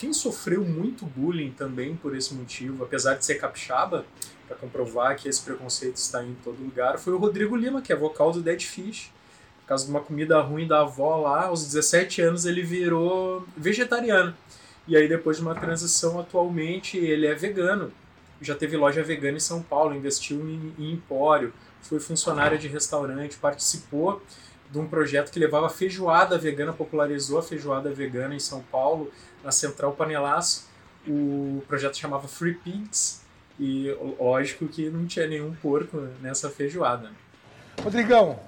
[0.00, 4.06] Quem sofreu muito bullying também por esse motivo, apesar de ser capixaba,
[4.48, 7.96] para comprovar que esse preconceito está em todo lugar, foi o Rodrigo Lima, que é
[7.96, 9.12] vocal do Dead Fish.
[9.60, 14.34] Por causa de uma comida ruim da avó lá, aos 17 anos ele virou vegetariano.
[14.88, 17.92] E aí depois de uma transição atualmente ele é vegano.
[18.40, 23.36] Já teve loja vegana em São Paulo, investiu em, em empório, foi funcionário de restaurante,
[23.36, 24.22] participou
[24.70, 29.52] de um projeto que levava feijoada vegana, popularizou a feijoada vegana em São Paulo, na
[29.52, 30.68] Central Panelaço.
[31.06, 33.22] O projeto chamava Free Pigs
[33.58, 37.10] e lógico que não tinha nenhum porco nessa feijoada.
[37.82, 38.38] Rodrigão,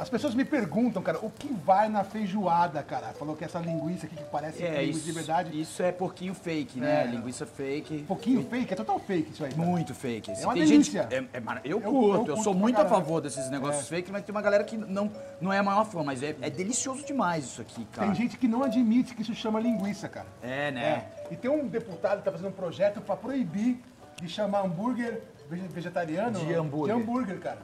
[0.00, 3.08] As pessoas me perguntam, cara, o que vai na feijoada, cara?
[3.12, 5.60] Falou que essa linguiça aqui que parece É, linguiça isso, de verdade.
[5.60, 7.02] isso é pouquinho fake, né?
[7.02, 7.06] É.
[7.06, 8.04] Linguiça fake.
[8.08, 9.52] Pouquinho fake, é total fake isso aí.
[9.52, 9.62] cara.
[9.62, 10.30] Muito fake.
[10.30, 11.02] É uma tem delícia.
[11.02, 12.94] Gente, é, é eu, Eu- curto, eu eu, curto sou pra muito a caralho.
[13.04, 16.02] favor desses negócios fake, mas tem uma galera que não, não é a maior fã,
[16.02, 18.06] mas é, é delicioso demais isso aqui, cara.
[18.06, 20.28] Tem gente que não admite que isso chama linguiça, cara.
[20.42, 21.04] É, né?
[21.28, 21.34] É.
[21.34, 23.78] E tem um deputado que tá fazendo um projeto pra proibir
[24.16, 26.96] de chamar hambúrguer vege- vegetariano De hambúrguer.
[26.96, 27.58] de hambúrguer, cara.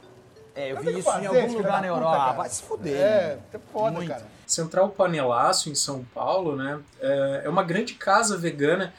[0.57, 2.17] É, eu Não vi isso em fazer, algum filho lugar na puta, Europa.
[2.17, 2.31] cara.
[2.31, 2.97] Ah, vai se fuder.
[2.97, 4.09] É, é foda, Muito.
[4.09, 4.27] cara.
[4.47, 6.81] Central Panelaço, em São Paulo, né?
[7.01, 8.95] É é uma grande casa vegana,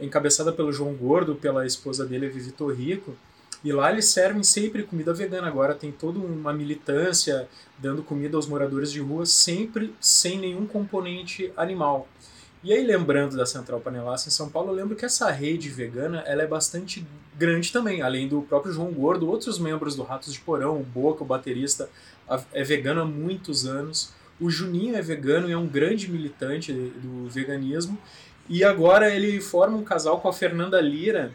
[0.00, 3.14] encabeçada pelo João Gordo, pela esposa dele, a Vivi Torrico.
[3.62, 5.48] E lá eles servem sempre comida vegana.
[5.48, 7.46] Agora tem toda uma militância
[7.76, 12.08] dando comida aos moradores de rua, sempre sem nenhum componente animal.
[12.62, 16.22] E aí, lembrando da Central Panelaço em São Paulo, eu lembro que essa rede vegana
[16.26, 18.02] ela é bastante grande também.
[18.02, 21.88] Além do próprio João Gordo, outros membros do Ratos de Porão, o Boca, o baterista,
[22.52, 24.12] é vegano há muitos anos.
[24.38, 27.96] O Juninho é vegano e é um grande militante do veganismo.
[28.46, 31.32] E agora ele forma um casal com a Fernanda Lira,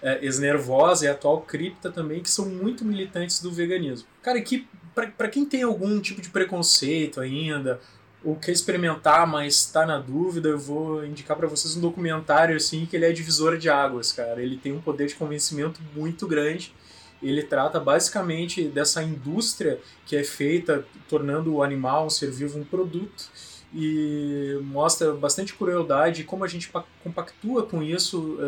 [0.00, 4.08] é, ex-nervosa e atual cripta também, que são muito militantes do veganismo.
[4.22, 7.80] Cara, que para quem tem algum tipo de preconceito ainda,
[8.24, 12.86] ou quer experimentar, mas está na dúvida, eu vou indicar para vocês um documentário assim
[12.86, 14.40] que ele é divisor de águas, cara.
[14.42, 16.74] Ele tem um poder de convencimento muito grande.
[17.22, 22.64] Ele trata basicamente dessa indústria que é feita tornando o animal, um ser vivo, um
[22.64, 23.24] produto
[23.72, 28.38] e mostra bastante crueldade e como a gente pa- compactua com isso,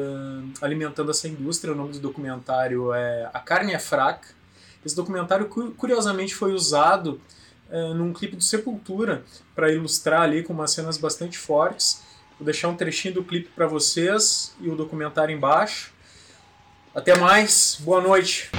[0.60, 1.72] alimentando essa indústria.
[1.72, 4.28] O nome do documentário é A Carne é Fraca.
[4.84, 7.20] Esse documentário, cu- curiosamente, foi usado
[7.70, 9.24] eh, num clipe do Sepultura
[9.54, 12.02] para ilustrar ali com umas cenas bastante fortes.
[12.38, 15.92] Vou deixar um trechinho do clipe para vocês e o documentário embaixo.
[16.94, 18.50] Até mais, boa noite.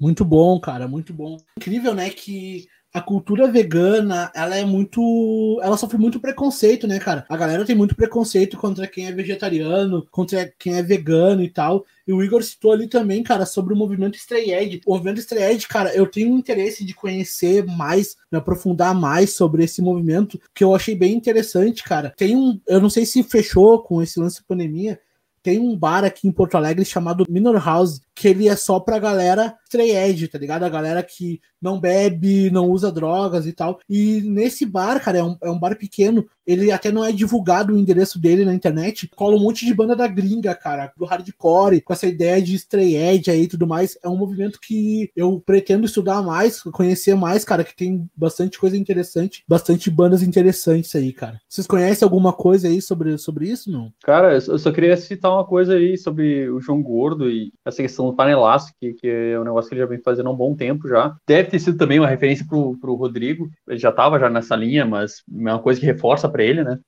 [0.00, 1.36] Muito bom, cara, muito bom.
[1.58, 5.60] Incrível, né, que a cultura vegana, ela é muito.
[5.62, 7.24] Ela sofre muito preconceito, né, cara?
[7.28, 11.84] A galera tem muito preconceito contra quem é vegetariano, contra quem é vegano e tal.
[12.06, 14.80] E o Igor citou ali também, cara, sobre o movimento Stray Edge.
[14.84, 19.62] O movimento Stray Edge, cara, eu tenho interesse de conhecer mais, me aprofundar mais sobre
[19.62, 22.12] esse movimento, que eu achei bem interessante, cara.
[22.16, 22.60] Tem um.
[22.66, 24.98] Eu não sei se fechou com esse lance de pandemia.
[25.42, 28.98] Tem um bar aqui em Porto Alegre chamado Minor House, que ele é só pra
[28.98, 30.64] galera stray edge, tá ligado?
[30.64, 33.78] A galera que não bebe, não usa drogas e tal.
[33.88, 37.72] E nesse bar, cara, é um, é um bar pequeno, ele até não é divulgado
[37.72, 39.08] o endereço dele na internet.
[39.14, 42.96] Cola um monte de banda da gringa, cara, do hardcore, com essa ideia de stray
[42.96, 43.96] edge aí e tudo mais.
[44.02, 48.76] É um movimento que eu pretendo estudar mais, conhecer mais, cara, que tem bastante coisa
[48.76, 51.40] interessante, bastante bandas interessantes aí, cara.
[51.48, 53.92] Vocês conhecem alguma coisa aí sobre, sobre isso, não?
[54.02, 57.52] Cara, eu só- eu só queria citar uma coisa aí sobre o João Gordo e
[57.64, 60.32] essa questão do panelaço, que, que é um negócio que ele já vem fazendo há
[60.32, 61.16] um bom tempo já.
[61.26, 64.84] Deve ter sido também uma referência pro, pro Rodrigo, ele já estava já nessa linha,
[64.84, 66.78] mas é uma coisa que reforça para ele, né?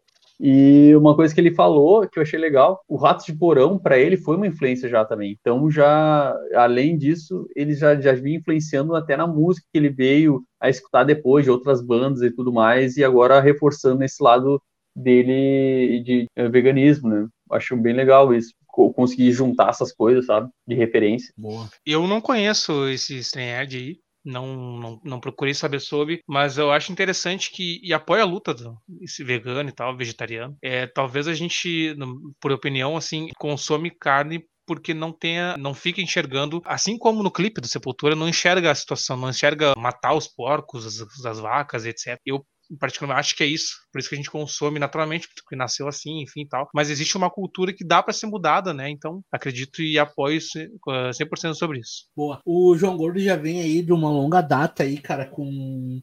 [0.45, 3.97] E uma coisa que ele falou, que eu achei legal, o Ratos de Porão, para
[3.97, 5.37] ele, foi uma influência já também.
[5.41, 10.43] Então, já, além disso, ele já, já vinha influenciando até na música que ele veio
[10.61, 14.61] a escutar depois de outras bandas e tudo mais, e agora reforçando esse lado
[14.97, 17.29] dele de eh, veganismo, né?
[17.53, 20.51] Acho bem legal isso, co- conseguir juntar essas coisas, sabe?
[20.67, 21.33] De referência.
[21.37, 21.69] Boa.
[21.87, 26.93] Eu não conheço esse Strange aí, não, não, não procurei saber sobre, mas eu acho
[26.93, 30.57] interessante que e apoio a luta do esse vegano e tal, vegetariano.
[30.63, 31.95] É, talvez a gente,
[32.41, 37.61] por opinião, assim, consome carne porque não tenha, não fica enxergando, assim como no clipe
[37.61, 42.17] do Sepultura, não enxerga a situação, não enxerga matar os porcos, as, as vacas, etc.
[42.25, 42.47] Eu
[42.79, 46.23] particularmente acho que é isso, por isso que a gente consome naturalmente, porque nasceu assim,
[46.23, 46.69] enfim, tal.
[46.75, 48.89] Mas existe uma cultura que dá para ser mudada, né?
[48.91, 52.07] Então, acredito e apoio se- eh, 100% sobre isso.
[52.17, 52.41] Boa.
[52.45, 56.01] O João Gordo já vem aí de uma longa data aí, cara, com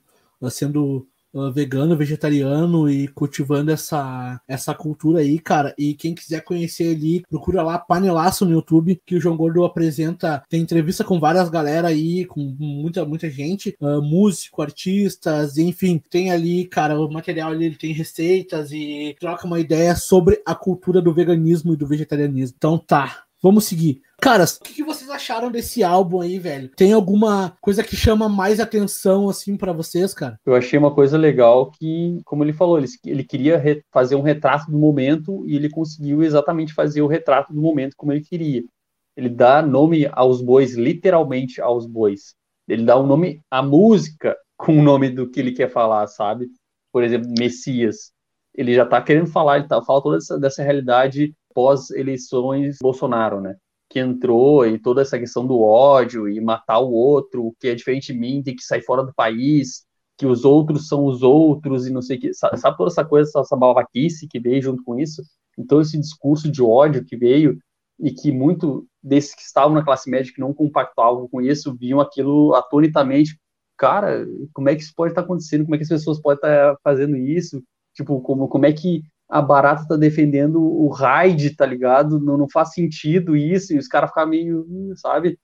[0.50, 1.09] sendo
[1.54, 5.74] vegano, vegetariano e cultivando essa, essa cultura aí, cara.
[5.78, 10.44] E quem quiser conhecer ele, procura lá Panelaço no YouTube, que o João Gordo apresenta,
[10.50, 16.32] tem entrevista com várias galera aí, com muita, muita gente, uh, músico, artistas, enfim, tem
[16.32, 21.02] ali, cara, o material ali, ele tem receitas e troca uma ideia sobre a cultura
[21.02, 22.56] do veganismo e do vegetarianismo.
[22.58, 24.02] Então tá, vamos seguir.
[24.22, 26.70] Caras, o que, que vocês acharam desse álbum aí, velho?
[26.76, 30.40] Tem alguma coisa que chama mais atenção, assim, pra vocês, cara?
[30.46, 34.22] Eu achei uma coisa legal que, como ele falou, ele, ele queria re- fazer um
[34.22, 38.64] retrato do momento e ele conseguiu exatamente fazer o retrato do momento como ele queria.
[39.16, 42.34] Ele dá nome aos bois, literalmente aos bois.
[42.68, 46.06] Ele dá o um nome à música com o nome do que ele quer falar,
[46.08, 46.48] sabe?
[46.92, 48.12] Por exemplo, Messias.
[48.54, 53.56] Ele já tá querendo falar, ele tá, fala toda essa, dessa realidade pós-eleições Bolsonaro, né?
[53.90, 58.14] Que entrou e toda essa questão do ódio e matar o outro, que é diferente
[58.14, 59.86] de mim, tem que sair fora do país,
[60.18, 62.34] que os outros são os outros e não sei o que.
[62.34, 65.24] Sabe, sabe toda essa coisa, essa babaquice que veio junto com isso?
[65.58, 67.58] Então, esse discurso de ódio que veio
[68.00, 72.00] e que muito desses que estavam na classe média que não compactuavam com isso viam
[72.00, 73.40] aquilo atonitamente.
[73.78, 75.64] Cara, como é que isso pode estar acontecendo?
[75.64, 77.62] Como é que as pessoas podem estar fazendo isso?
[77.94, 82.20] Tipo, como, como é que a Barata tá defendendo o Raid, tá ligado?
[82.20, 85.38] Não, não faz sentido isso, e os caras ficam meio, hum, sabe?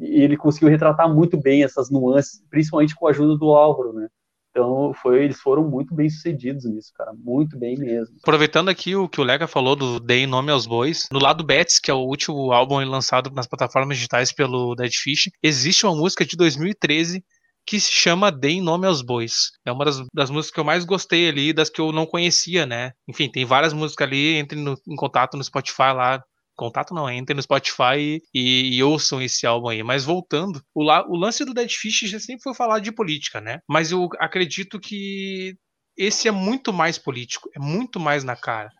[0.00, 4.08] E ele conseguiu retratar muito bem essas nuances, principalmente com a ajuda do Álvaro, né?
[4.50, 7.12] Então, foi, eles foram muito bem sucedidos nisso, cara.
[7.14, 8.16] Muito bem mesmo.
[8.22, 11.78] Aproveitando aqui o que o Lega falou do Deem Nome aos Bois, no lado Bets,
[11.78, 16.24] que é o último álbum lançado nas plataformas digitais pelo Dead Fish, existe uma música
[16.24, 17.22] de 2013
[17.68, 19.52] que se chama Deem Nome aos Bois.
[19.62, 22.64] É uma das, das, músicas que eu mais gostei ali, das que eu não conhecia,
[22.64, 22.92] né?
[23.06, 26.24] Enfim, tem várias músicas ali, entre no, em contato no Spotify lá,
[26.56, 29.82] contato não, entrem no Spotify e, e, ouçam esse álbum aí.
[29.82, 33.38] Mas voltando, o, la, o lance do Dead Fish já sempre foi falar de política,
[33.38, 33.60] né?
[33.68, 35.54] Mas eu acredito que
[35.94, 38.70] esse é muito mais político, é muito mais na cara.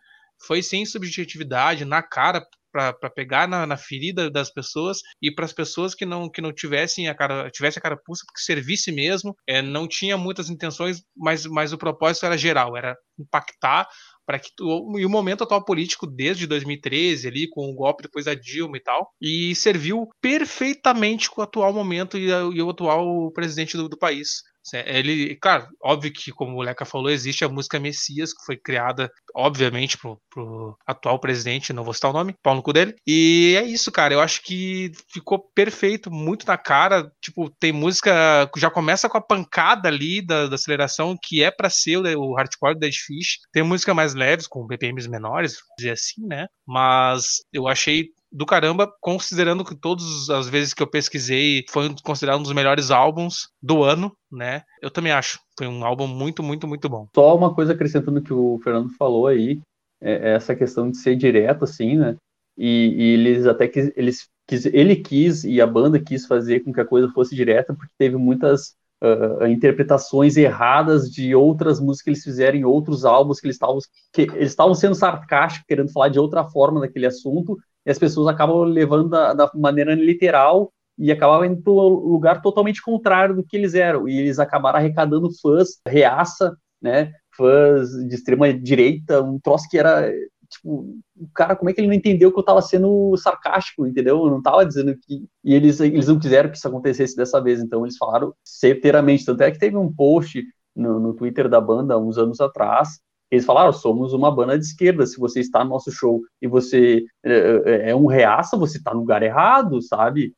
[0.47, 5.53] Foi sem subjetividade, na cara, para pegar na, na, ferida das pessoas e para as
[5.53, 9.35] pessoas que não que não tivessem a cara tivesse a cara pulsa porque servisse mesmo
[9.47, 13.87] é, não tinha muitas intenções mas mas o propósito era geral era impactar
[14.25, 14.49] para que
[14.97, 18.83] e o momento atual político desde 2013 ali com o golpe depois da Dilma e
[18.83, 23.97] tal e serviu perfeitamente com o atual momento e, e o atual presidente do, do
[23.97, 28.57] país ele, claro, óbvio que, como o Leca falou, existe a música Messias, que foi
[28.57, 32.95] criada, obviamente, pro, pro atual presidente, não vou citar o nome, pau no cu dele.
[33.05, 34.13] E é isso, cara.
[34.13, 37.11] Eu acho que ficou perfeito, muito na cara.
[37.21, 38.49] Tipo, tem música.
[38.57, 42.35] Já começa com a pancada ali da, da aceleração, que é para ser o, o
[42.35, 43.39] hardcore do Dead Fish.
[43.51, 46.47] Tem música mais leves, com BPMs menores, dizer assim, né?
[46.67, 52.39] Mas eu achei do caramba, considerando que todas as vezes que eu pesquisei foi considerado
[52.39, 54.63] um dos melhores álbuns do ano, né?
[54.81, 55.39] Eu também acho.
[55.57, 57.07] Foi um álbum muito, muito, muito bom.
[57.15, 59.61] Só uma coisa acrescentando que o Fernando falou aí,
[60.01, 62.15] é essa questão de ser direto, assim, né?
[62.57, 66.73] E, e eles até que eles quis, ele quis e a banda quis fazer com
[66.73, 72.09] que a coisa fosse direta, porque teve muitas uh, interpretações erradas de outras músicas que
[72.09, 73.79] eles fizeram em outros álbuns que eles estavam
[74.13, 77.57] que eles estavam sendo sarcásticos, querendo falar de outra forma daquele assunto,
[77.89, 82.39] e as pessoas acabam levando da, da maneira literal e acabavam indo para um lugar
[82.39, 84.07] totalmente contrário do que eles eram.
[84.07, 87.11] E eles acabaram arrecadando fãs, reaça, né?
[87.35, 90.07] Fãs de extrema direita, um troço que era
[90.47, 94.19] tipo, o cara, como é que ele não entendeu que eu estava sendo sarcástico, entendeu?
[94.19, 95.25] Eu não estava dizendo que.
[95.43, 99.25] E eles, eles não quiseram que isso acontecesse dessa vez, então eles falaram certeiramente.
[99.25, 100.43] Tanto é que teve um post
[100.75, 102.99] no, no Twitter da banda uns anos atrás,
[103.31, 107.03] eles falaram, somos uma banda de esquerda, se você está no nosso show e você
[107.23, 110.33] é, é, é um reaça, você está no lugar errado, sabe?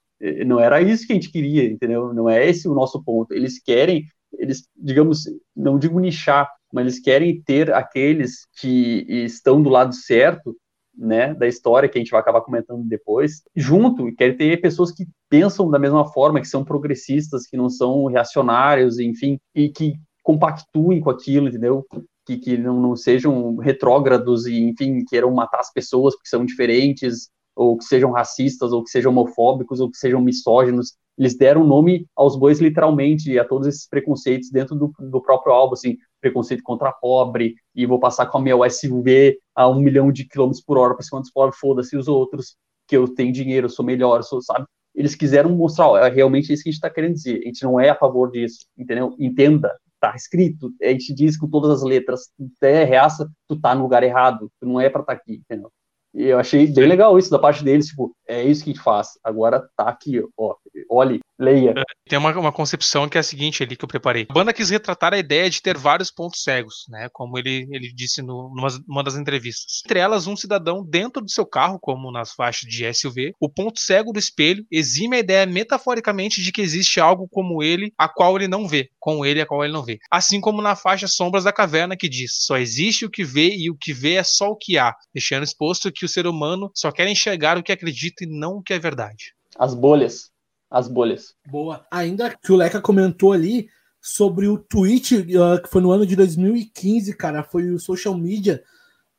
[0.46, 2.14] Não era isso que a gente queria, entendeu?
[2.14, 3.34] Não é esse o nosso ponto.
[3.34, 4.06] Eles querem,
[4.38, 5.24] eles, digamos,
[5.56, 10.56] não digo nichar, mas eles querem ter aqueles que estão do lado certo,
[10.96, 14.92] né, da história que a gente vai acabar comentando depois, junto, e querem ter pessoas
[14.92, 19.96] que pensam da mesma forma, que são progressistas, que não são reacionários, enfim, e que
[20.22, 21.86] compactuem com aquilo, entendeu?
[22.26, 27.30] Que, que não, não sejam retrógrados e, enfim, queiram matar as pessoas porque são diferentes,
[27.56, 30.96] ou que sejam racistas, ou que sejam homofóbicos, ou que sejam misóginos.
[31.18, 35.74] Eles deram nome aos bois literalmente, a todos esses preconceitos dentro do, do próprio álbum,
[35.74, 40.26] assim, preconceito contra pobre, e vou passar com a minha SUV a um milhão de
[40.26, 42.56] quilômetros por hora para cima dos pobres, foda-se os outros,
[42.88, 44.66] que eu tenho dinheiro, eu sou melhor, eu sou, sabe?
[44.94, 47.64] Eles quiseram mostrar, ó, é realmente isso que a gente está querendo dizer, a gente
[47.64, 49.16] não é a favor disso, entendeu?
[49.20, 49.72] Entenda,
[50.02, 53.84] tá escrito, a gente diz com todas as letras, tu é reaça, tu tá no
[53.84, 55.72] lugar errado, tu não é para estar tá aqui, entendeu?
[56.14, 58.84] E eu achei bem legal isso da parte deles, tipo, é isso que a gente
[58.84, 60.56] faz, agora tá aqui, ó,
[60.90, 61.74] olhe, leia.
[61.76, 64.28] É, tem uma, uma concepção que é a seguinte ali que eu preparei.
[64.30, 67.10] A banda quis retratar a ideia de ter vários pontos cegos, né?
[67.12, 69.82] Como ele, ele disse no, numa, numa das entrevistas.
[69.86, 73.80] Entre elas, um cidadão dentro do seu carro, como nas faixas de SUV, o ponto
[73.80, 78.36] cego do espelho exime a ideia metaforicamente de que existe algo como ele, a qual
[78.36, 79.98] ele não vê, com ele a qual ele não vê.
[80.10, 83.70] Assim como na faixa Sombras da Caverna, que diz: só existe o que vê e
[83.70, 86.92] o que vê é só o que há, deixando exposto que o ser humano só
[86.92, 89.34] quer enxergar o que acredita e não o que é verdade.
[89.58, 90.31] As bolhas
[90.72, 91.36] as bolhas.
[91.46, 91.86] Boa.
[91.92, 93.68] Ainda que o Leca comentou ali
[94.00, 98.64] sobre o tweet, uh, que foi no ano de 2015, cara, foi o social media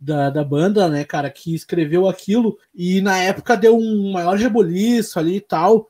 [0.00, 5.18] da, da banda, né, cara, que escreveu aquilo, e na época deu um maior reboliço
[5.18, 5.88] ali e tal,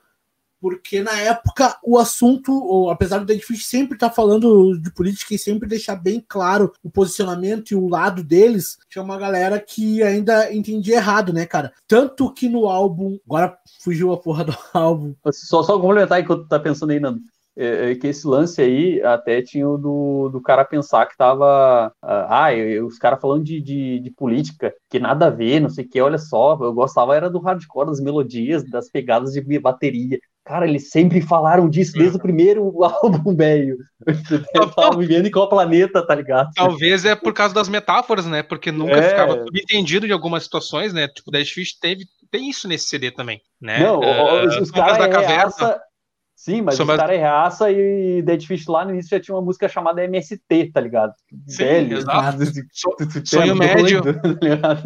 [0.62, 4.92] porque na época o assunto, ou, apesar do Dead Fish sempre estar tá falando de
[4.92, 9.59] política e sempre deixar bem claro o posicionamento e o lado deles, tinha uma galera
[9.59, 11.72] que ainda entendia errado, né, cara?
[11.88, 15.16] Tanto que no álbum, agora fugiu a porra do álbum.
[15.33, 17.20] Só, só complementar enquanto tá pensando aí, Nando.
[17.57, 21.93] É, é, que esse lance aí até tinha o do, do cara pensar que tava.
[22.01, 25.69] Ah, ah eu, os caras falando de, de, de, política, que nada a ver, não
[25.69, 26.59] sei o que, olha só.
[26.61, 30.19] Eu gostava era do hardcore, das melodias, das pegadas de bateria.
[30.45, 33.77] Cara, eles sempre falaram disso desde o primeiro álbum, velho.
[34.09, 36.51] Estavam vivendo em qual planeta, tá ligado?
[36.57, 38.43] Talvez é por causa das metáforas, né?
[38.43, 39.11] Porque nunca é...
[39.11, 41.07] ficava subentendido em algumas situações, né?
[41.07, 43.79] Tipo, Dead Fish teve, tem isso nesse CD também, né?
[43.79, 45.53] Não, uh, os, os caras da caverna.
[46.43, 46.95] Sim, mas Sobre...
[46.95, 50.03] os caras é raça e Dead Fish lá no início já tinha uma música chamada
[50.03, 51.15] MST, tá ligado?
[51.47, 52.39] Sim, Velho, exato.
[53.25, 54.03] Sonho médio.
[54.61, 54.83] Tá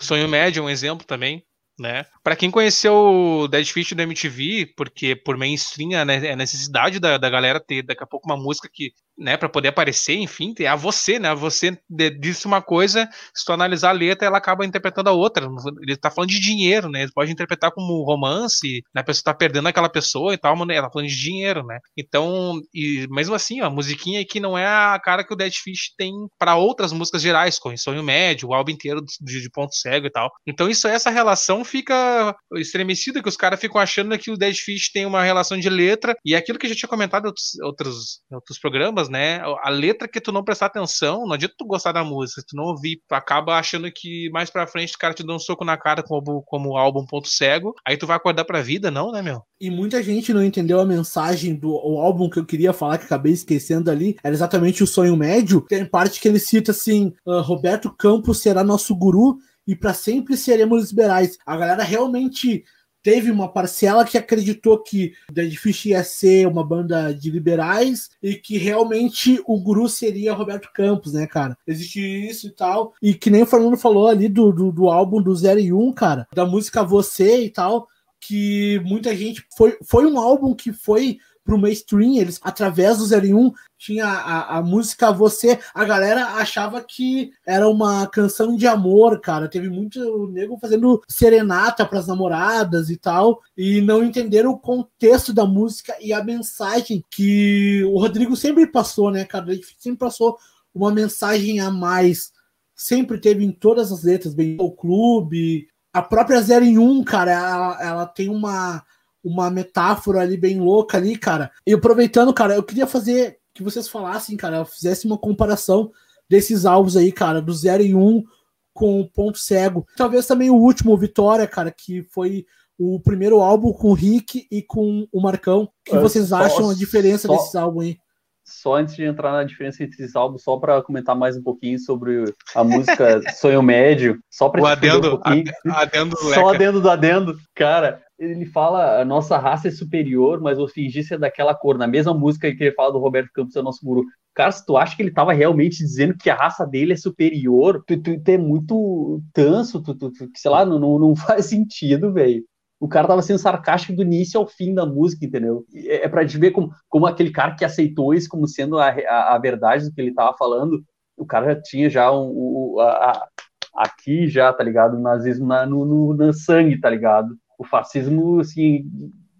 [0.00, 1.44] Sonho médio é um exemplo também
[1.80, 2.04] né?
[2.22, 6.04] Para quem conheceu o Dead Fish do MTV, porque por mainstream a
[6.36, 10.14] necessidade da, da galera ter daqui a pouco uma música que né, para poder aparecer,
[10.14, 11.34] enfim, tem a você, né?
[11.34, 11.78] Você
[12.18, 15.46] disse uma coisa, se tu analisar a letra, ela acaba interpretando a outra.
[15.82, 17.02] Ele tá falando de dinheiro, né?
[17.02, 19.02] Ele pode interpretar como romance, né?
[19.02, 21.78] A pessoa tá perdendo aquela pessoa e tal, mas ela tá falando de dinheiro, né?
[21.96, 25.92] Então, e mesmo assim, a musiquinha aqui não é a cara que o Dead Fish
[25.98, 30.06] tem para outras músicas gerais, como Sonho Médio, o álbum inteiro de, de, Ponto Cego
[30.06, 30.30] e tal.
[30.46, 34.90] Então, isso essa relação fica estremecida, que os caras ficam achando que o Dead Fish
[34.92, 37.58] tem uma relação de letra, e é aquilo que eu já tinha comentado em outros,
[37.62, 39.40] outros, outros programas, né?
[39.62, 42.64] A letra que tu não prestar atenção, não adianta tu gostar da música, tu não
[42.64, 45.76] ouvir, tu acaba achando que mais pra frente o cara te dá um soco na
[45.76, 49.42] cara como, como álbum ponto cego, aí tu vai acordar pra vida, não, né, meu?
[49.60, 53.32] E muita gente não entendeu a mensagem do álbum que eu queria falar, que acabei
[53.32, 55.62] esquecendo ali, era exatamente o Sonho Médio.
[55.68, 60.36] Tem parte que ele cita assim: uh, Roberto Campos será nosso guru e para sempre
[60.36, 61.36] seremos liberais.
[61.46, 62.64] A galera realmente
[63.02, 68.34] teve uma parcela que acreditou que Dead Fish ia ser uma banda de liberais e
[68.34, 71.56] que realmente o guru seria Roberto Campos, né, cara?
[71.66, 72.94] Existe isso e tal.
[73.02, 75.92] E que nem o Fernando falou ali do, do, do álbum do 0 e 1,
[75.92, 77.88] cara, da música Você e tal,
[78.20, 79.44] que muita gente.
[79.56, 84.62] Foi, foi um álbum que foi pro mainstream, eles, através do 01, tinha a, a
[84.62, 89.48] música Você, a galera achava que era uma canção de amor, cara.
[89.48, 95.32] Teve muito nego fazendo serenata para as namoradas e tal, e não entenderam o contexto
[95.32, 99.52] da música e a mensagem que o Rodrigo sempre passou, né, cara?
[99.52, 100.36] Ele sempre passou
[100.74, 102.32] uma mensagem a mais.
[102.74, 108.06] Sempre teve em todas as letras, bem o clube, a própria 01, cara, ela, ela
[108.06, 108.82] tem uma
[109.22, 111.50] uma metáfora ali bem louca ali, cara.
[111.66, 115.90] E aproveitando, cara, eu queria fazer que vocês falassem, cara, fizessem uma comparação
[116.28, 118.24] desses álbuns aí, cara, do 0 e 1 um
[118.72, 119.84] com o Ponto Cego.
[119.96, 122.46] Talvez também o último, Vitória, cara, que foi
[122.78, 125.64] o primeiro álbum com o Rick e com o Marcão.
[125.64, 127.98] O que é, vocês acham só, a diferença só, desses álbuns aí?
[128.42, 131.78] Só antes de entrar na diferença entre esses álbuns, só para comentar mais um pouquinho
[131.78, 135.20] sobre a música Sonho Médio, só para o adendo,
[135.66, 140.58] um adendo só adendo do adendo, cara, ele fala a nossa raça é superior, mas
[140.58, 141.78] eu fingi ser daquela cor.
[141.78, 144.04] Na mesma música que ele fala do Roberto Campos, é nosso guru.
[144.34, 147.82] Cara, se tu acha que ele tava realmente dizendo que a raça dele é superior,
[147.86, 152.12] tu, tu, tu é muito tanso, tu, tu, sei lá, não, não, não faz sentido,
[152.12, 152.44] velho.
[152.78, 155.64] O cara tava sendo sarcástico do início ao fim da música, entendeu?
[155.74, 158.88] É, é pra te ver como, como aquele cara que aceitou isso como sendo a,
[158.88, 160.82] a, a verdade do que ele tava falando,
[161.16, 163.28] o cara já tinha já um, um a, a,
[163.74, 164.96] aqui já, tá ligado?
[164.96, 167.34] O nazismo na, no, no, no sangue, tá ligado?
[167.60, 168.90] O fascismo, assim,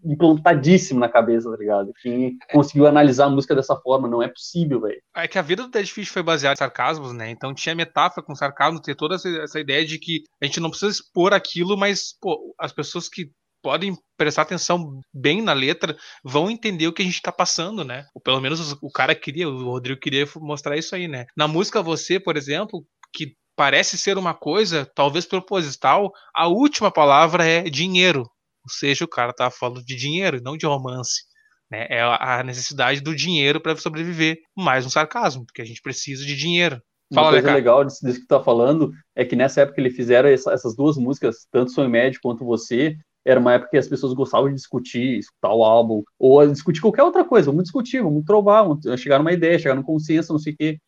[0.04, 1.90] implantadíssimo na cabeça, tá ligado?
[2.02, 5.00] Quem conseguiu analisar a música dessa forma, não é possível, velho.
[5.16, 7.30] É que a vida do Dead Fish foi baseada em sarcasmos, né?
[7.30, 10.68] Então tinha metáfora com sarcasmo, ter toda essa, essa ideia de que a gente não
[10.68, 13.30] precisa expor aquilo, mas, pô, as pessoas que
[13.62, 18.04] podem prestar atenção bem na letra vão entender o que a gente tá passando, né?
[18.14, 21.24] Ou pelo menos o cara queria, o Rodrigo queria mostrar isso aí, né?
[21.34, 27.44] Na música Você, por exemplo, que parece ser uma coisa, talvez proposital, a última palavra
[27.44, 28.20] é dinheiro.
[28.20, 31.24] Ou seja, o cara tá falando de dinheiro, não de romance.
[31.70, 31.86] Né?
[31.90, 34.38] É a necessidade do dinheiro para sobreviver.
[34.56, 36.80] Mais um sarcasmo, porque a gente precisa de dinheiro.
[37.12, 39.74] Fala, uma coisa né, legal disso, disso que tu tá falando é que nessa época
[39.74, 42.96] que ele fizeram essa, essas duas músicas, tanto Sonho Médio quanto Você,
[43.26, 47.02] era uma época que as pessoas gostavam de discutir, escutar o álbum, ou discutir qualquer
[47.02, 50.54] outra coisa, vamos discutir, vamos trovar, vamos chegar numa ideia, chegar num consenso, não sei
[50.54, 50.78] o quê.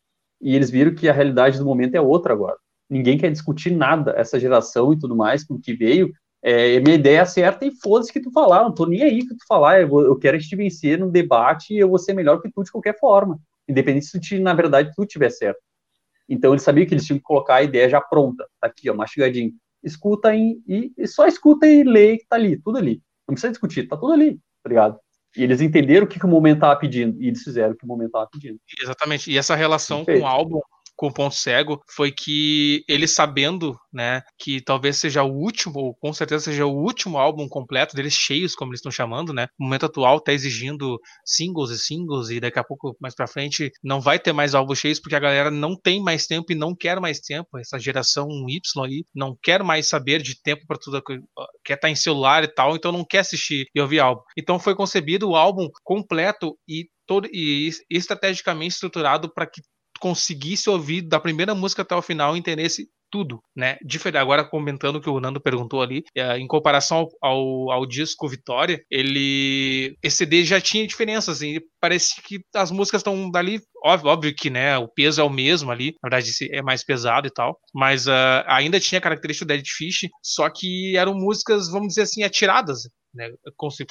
[0.40, 2.56] E eles viram que a realidade do momento é outra agora.
[2.92, 6.12] Ninguém quer discutir nada, essa geração e tudo mais, com o que veio.
[6.42, 9.34] É, minha ideia é certa e foda-se que tu falar, não tô nem aí que
[9.34, 12.42] tu falar, eu, vou, eu quero te vencer num debate e eu vou ser melhor
[12.42, 15.58] que tu de qualquer forma, independente se tu, na verdade, tu tiver certo.
[16.28, 18.94] Então eles sabiam que eles tinham que colocar a ideia já pronta, tá aqui, ó,
[18.94, 19.52] mastigadinho.
[19.82, 23.00] Escuta e, e só escuta e lê que tá ali, tudo ali.
[23.26, 24.38] Não precisa discutir, tá tudo ali.
[24.62, 24.98] tá ligado?
[25.34, 27.84] E eles entenderam o que, que o momento estava pedindo, e eles fizeram o que
[27.86, 28.58] o momento estava pedindo.
[28.82, 29.30] Exatamente.
[29.30, 30.20] E essa relação Perfeito.
[30.20, 30.60] com o álbum
[31.02, 35.96] com o ponto cego foi que ele sabendo, né, que talvez seja o último, ou
[35.96, 39.48] com certeza seja o último álbum completo deles cheios, como eles estão chamando, né?
[39.58, 40.96] O momento atual tá exigindo
[41.26, 44.78] singles e singles e daqui a pouco mais para frente não vai ter mais álbuns
[44.78, 47.58] cheios porque a galera não tem mais tempo e não quer mais tempo.
[47.58, 51.02] Essa geração Y aí não quer mais saber de tempo para tudo,
[51.64, 54.22] quer estar tá em celular e tal, então não quer assistir e ouvir álbum.
[54.38, 59.60] Então foi concebido o álbum completo e todo e estrategicamente estruturado para que
[60.02, 63.76] conseguisse ouvir da primeira música até o final e entendesse tudo, né?
[64.18, 68.26] Agora comentando o que o Nando perguntou ali, é, em comparação ao, ao, ao, disco
[68.26, 74.10] Vitória, ele esse CD já tinha diferenças, assim, parece que as músicas estão dali, óbvio,
[74.10, 77.30] óbvio, que né, o peso é o mesmo ali, na verdade é mais pesado e
[77.30, 82.02] tal, mas uh, ainda tinha característica do Dead Fish, só que eram músicas, vamos dizer
[82.02, 83.30] assim, atiradas, né,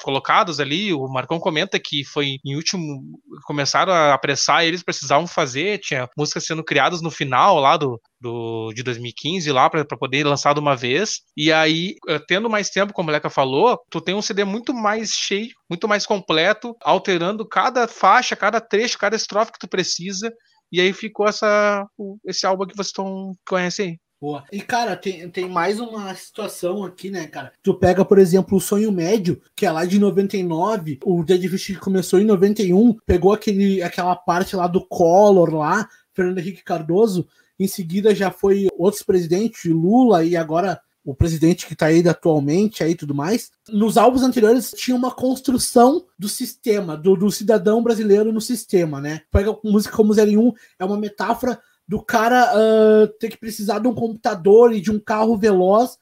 [0.00, 0.92] colocados ali.
[0.92, 3.02] O Marcão comenta que foi em último.
[3.44, 8.72] Começaram a apressar, eles precisavam fazer, tinha músicas sendo criadas no final lá do, do
[8.74, 11.20] de 2015 lá para poder lançar de uma vez.
[11.36, 14.74] E aí, eh, tendo mais tempo, como a Leca falou, tu tem um CD muito
[14.74, 20.32] mais cheio, muito mais completo, alterando cada faixa, cada trecho, cada estrofe que tu precisa.
[20.70, 21.86] E aí ficou essa,
[22.26, 23.98] esse álbum que vocês estão conhecem aí.
[24.22, 24.44] Boa.
[24.52, 27.50] E, cara, tem, tem mais uma situação aqui, né, cara?
[27.60, 31.76] Tu pega, por exemplo, o Sonho Médio, que é lá de 99, o Dead Fish
[31.78, 37.26] começou em 91, pegou aquele, aquela parte lá do Collor lá, Fernando Henrique Cardoso,
[37.58, 42.84] em seguida já foi outros presidentes, Lula e agora o presidente que está aí atualmente
[42.84, 43.50] aí tudo mais.
[43.68, 49.22] Nos álbuns anteriores tinha uma construção do sistema, do, do cidadão brasileiro no sistema, né?
[49.32, 53.94] Pega música como 01, é uma metáfora do cara uh, ter que precisar de um
[53.94, 55.98] computador e de um carro veloz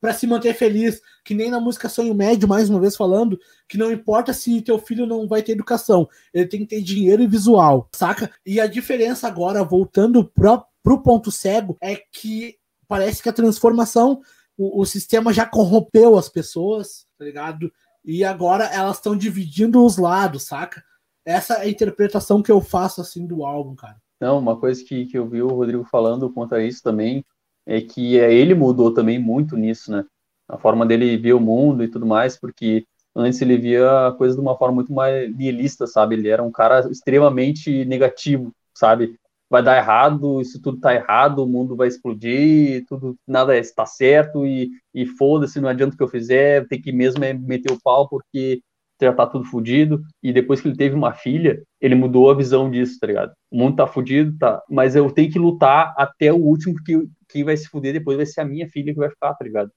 [0.00, 3.76] para se manter feliz, que nem na música Sonho Médio, mais uma vez falando, que
[3.76, 7.26] não importa se teu filho não vai ter educação, ele tem que ter dinheiro e
[7.26, 8.30] visual, saca?
[8.46, 12.56] E a diferença agora, voltando pro, pro ponto cego, é que
[12.86, 14.20] parece que a transformação,
[14.56, 17.72] o, o sistema já corrompeu as pessoas, tá ligado?
[18.04, 20.82] E agora elas estão dividindo os lados, saca?
[21.24, 24.00] Essa é a interpretação que eu faço, assim, do álbum, cara.
[24.20, 27.24] Não, uma coisa que, que eu vi o Rodrigo falando contra isso também
[27.66, 30.04] é que é, ele mudou também muito nisso, né?
[30.48, 34.34] A forma dele ver o mundo e tudo mais, porque antes ele via a coisa
[34.34, 36.14] de uma forma muito mais nihilista, sabe?
[36.16, 39.16] Ele era um cara extremamente negativo, sabe?
[39.50, 44.44] Vai dar errado, isso tudo tá errado, o mundo vai explodir, tudo nada está certo
[44.46, 47.80] e, e foda-se, não adianta o que eu fizer, tem que mesmo é meter o
[47.80, 48.62] pau porque
[49.06, 50.02] já tá tudo fudido.
[50.22, 53.32] E depois que ele teve uma filha, ele mudou a visão disso, tá ligado?
[53.50, 54.62] O mundo tá fudido, tá.
[54.68, 58.26] Mas eu tenho que lutar até o último, porque quem vai se fuder depois vai
[58.26, 59.70] ser a minha filha que vai ficar, tá ligado?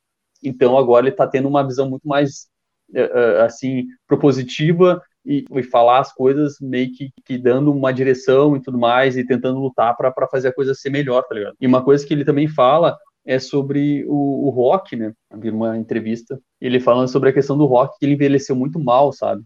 [0.43, 2.47] Então agora ele tá tendo uma visão muito mais,
[2.91, 8.61] uh, assim, propositiva e, e, falar as coisas meio que, que, dando uma direção e
[8.61, 11.55] tudo mais e tentando lutar para fazer a coisa ser melhor, tá ligado?
[11.61, 15.13] E uma coisa que ele também fala é sobre o, o rock, né?
[15.35, 19.11] Vi uma entrevista, ele falando sobre a questão do rock, que ele envelheceu muito mal,
[19.13, 19.43] sabe?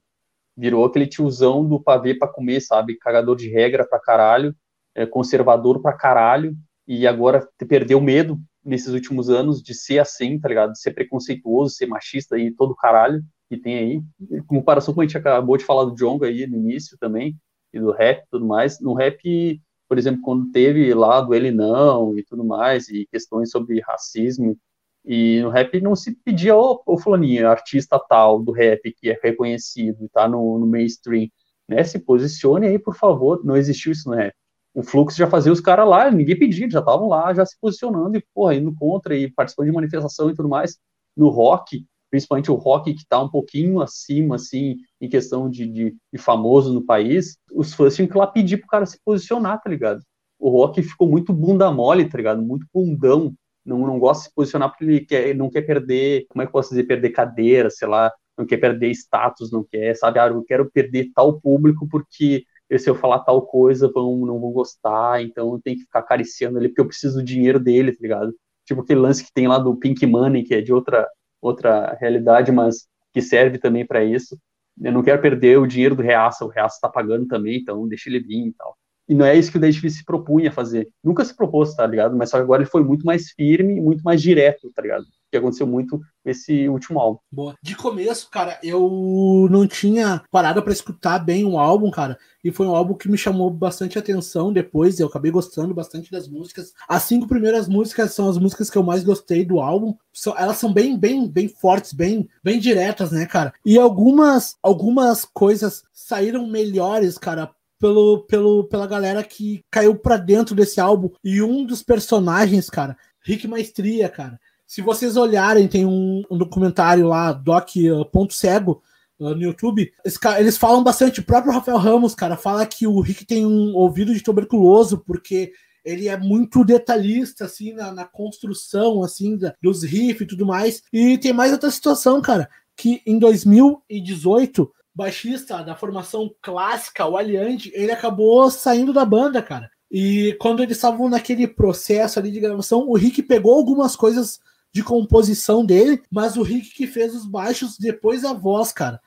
[0.58, 2.98] Virou aquele tiozão do pavê para comer, sabe?
[2.98, 4.56] Cagador de regra pra caralho,
[4.96, 6.56] é, conservador pra caralho,
[6.88, 10.72] e agora perdeu medo nesses últimos anos de ser assim, tá ligado?
[10.72, 14.02] De ser preconceituoso, ser machista e todo caralho que tem aí.
[14.32, 17.38] Em comparação com a gente acabou de falar do Jonga aí no início também,
[17.74, 18.80] e do rap e tudo mais.
[18.80, 23.52] No rap por exemplo, quando teve lá do Ele Não e tudo mais, e questões
[23.52, 24.58] sobre racismo,
[25.06, 29.20] e no rap não se pedia, ô, ô fulaninho, artista tal do rap que é
[29.22, 31.30] reconhecido tá no, no mainstream,
[31.70, 34.34] né, se posicione aí, por favor, não existiu isso no rap.
[34.74, 38.18] O fluxo já fazia os caras lá, ninguém pedia, já estavam lá, já se posicionando
[38.18, 40.78] e, porra, indo contra e participando de manifestação e tudo mais.
[41.16, 45.96] No rock, principalmente o rock que está um pouquinho acima, assim, em questão de, de,
[46.14, 49.70] de, famoso no país, os fãs tinham que lá pedir pro cara se posicionar, tá
[49.70, 50.02] ligado?
[50.40, 52.42] O rock ficou muito bunda mole, tá ligado?
[52.42, 53.34] Muito bundão.
[53.66, 56.50] Não, não gosta de se posicionar porque ele, quer, não quer perder, como é que
[56.50, 60.18] eu posso dizer, perder cadeira, sei lá, não quer perder status, não quer, sabe?
[60.18, 62.46] Ah, eu quero perder tal público porque
[62.80, 66.70] se eu falar tal coisa, vão, não vão gostar, então tem que ficar acariciando ele
[66.70, 68.34] porque eu preciso do dinheiro dele, tá ligado?
[68.66, 71.08] Tipo aquele lance que tem lá do Pink Money, que é de outra,
[71.46, 74.38] outra realidade, mas que serve também para isso.
[74.82, 78.10] Eu não quero perder o dinheiro do Reaça, o Reaça está pagando também, então deixa
[78.10, 78.78] ele vir e tal.
[79.08, 80.90] E não é isso que o David se propunha fazer.
[81.04, 82.16] Nunca se propôs, tá ligado?
[82.18, 85.06] Mas só agora ele foi muito mais firme, muito mais direto, tá ligado?
[85.36, 87.20] Que aconteceu muito esse último álbum.
[87.32, 87.56] Boa.
[87.62, 92.18] De começo, cara, eu não tinha parado para escutar bem o álbum, cara.
[92.44, 95.00] E foi um álbum que me chamou bastante atenção depois.
[95.00, 96.74] Eu acabei gostando bastante das músicas.
[96.88, 99.94] As cinco primeiras músicas são as músicas que eu mais gostei do álbum.
[100.38, 103.54] elas são bem, bem, bem fortes, bem, bem diretas, né, cara?
[103.66, 110.56] E algumas, algumas coisas saíram melhores, cara, pelo, pelo, pela galera que caiu pra dentro
[110.56, 111.10] desse álbum.
[111.24, 114.40] E um dos personagens, cara, Rick Maestria, cara.
[114.68, 118.82] Se vocês olharem, tem um, um documentário lá, Doc uh, Ponto Cego,
[119.20, 119.92] uh, no YouTube.
[120.38, 121.20] Eles falam bastante.
[121.20, 125.52] O próprio Rafael Ramos, cara, fala que o Rick tem um ouvido de tuberculoso, porque
[125.84, 130.82] ele é muito detalhista, assim, na, na construção, assim, da, dos riffs e tudo mais.
[130.92, 137.70] E tem mais outra situação, cara, que em 2018 baixista da formação clássica, o Aliante,
[137.76, 139.70] ele acabou saindo da banda, cara.
[139.92, 144.40] E quando eles estavam naquele processo ali de gravação, o Rick pegou algumas coisas
[144.76, 149.00] de composição dele, mas o Rick que fez os baixos depois a voz, cara.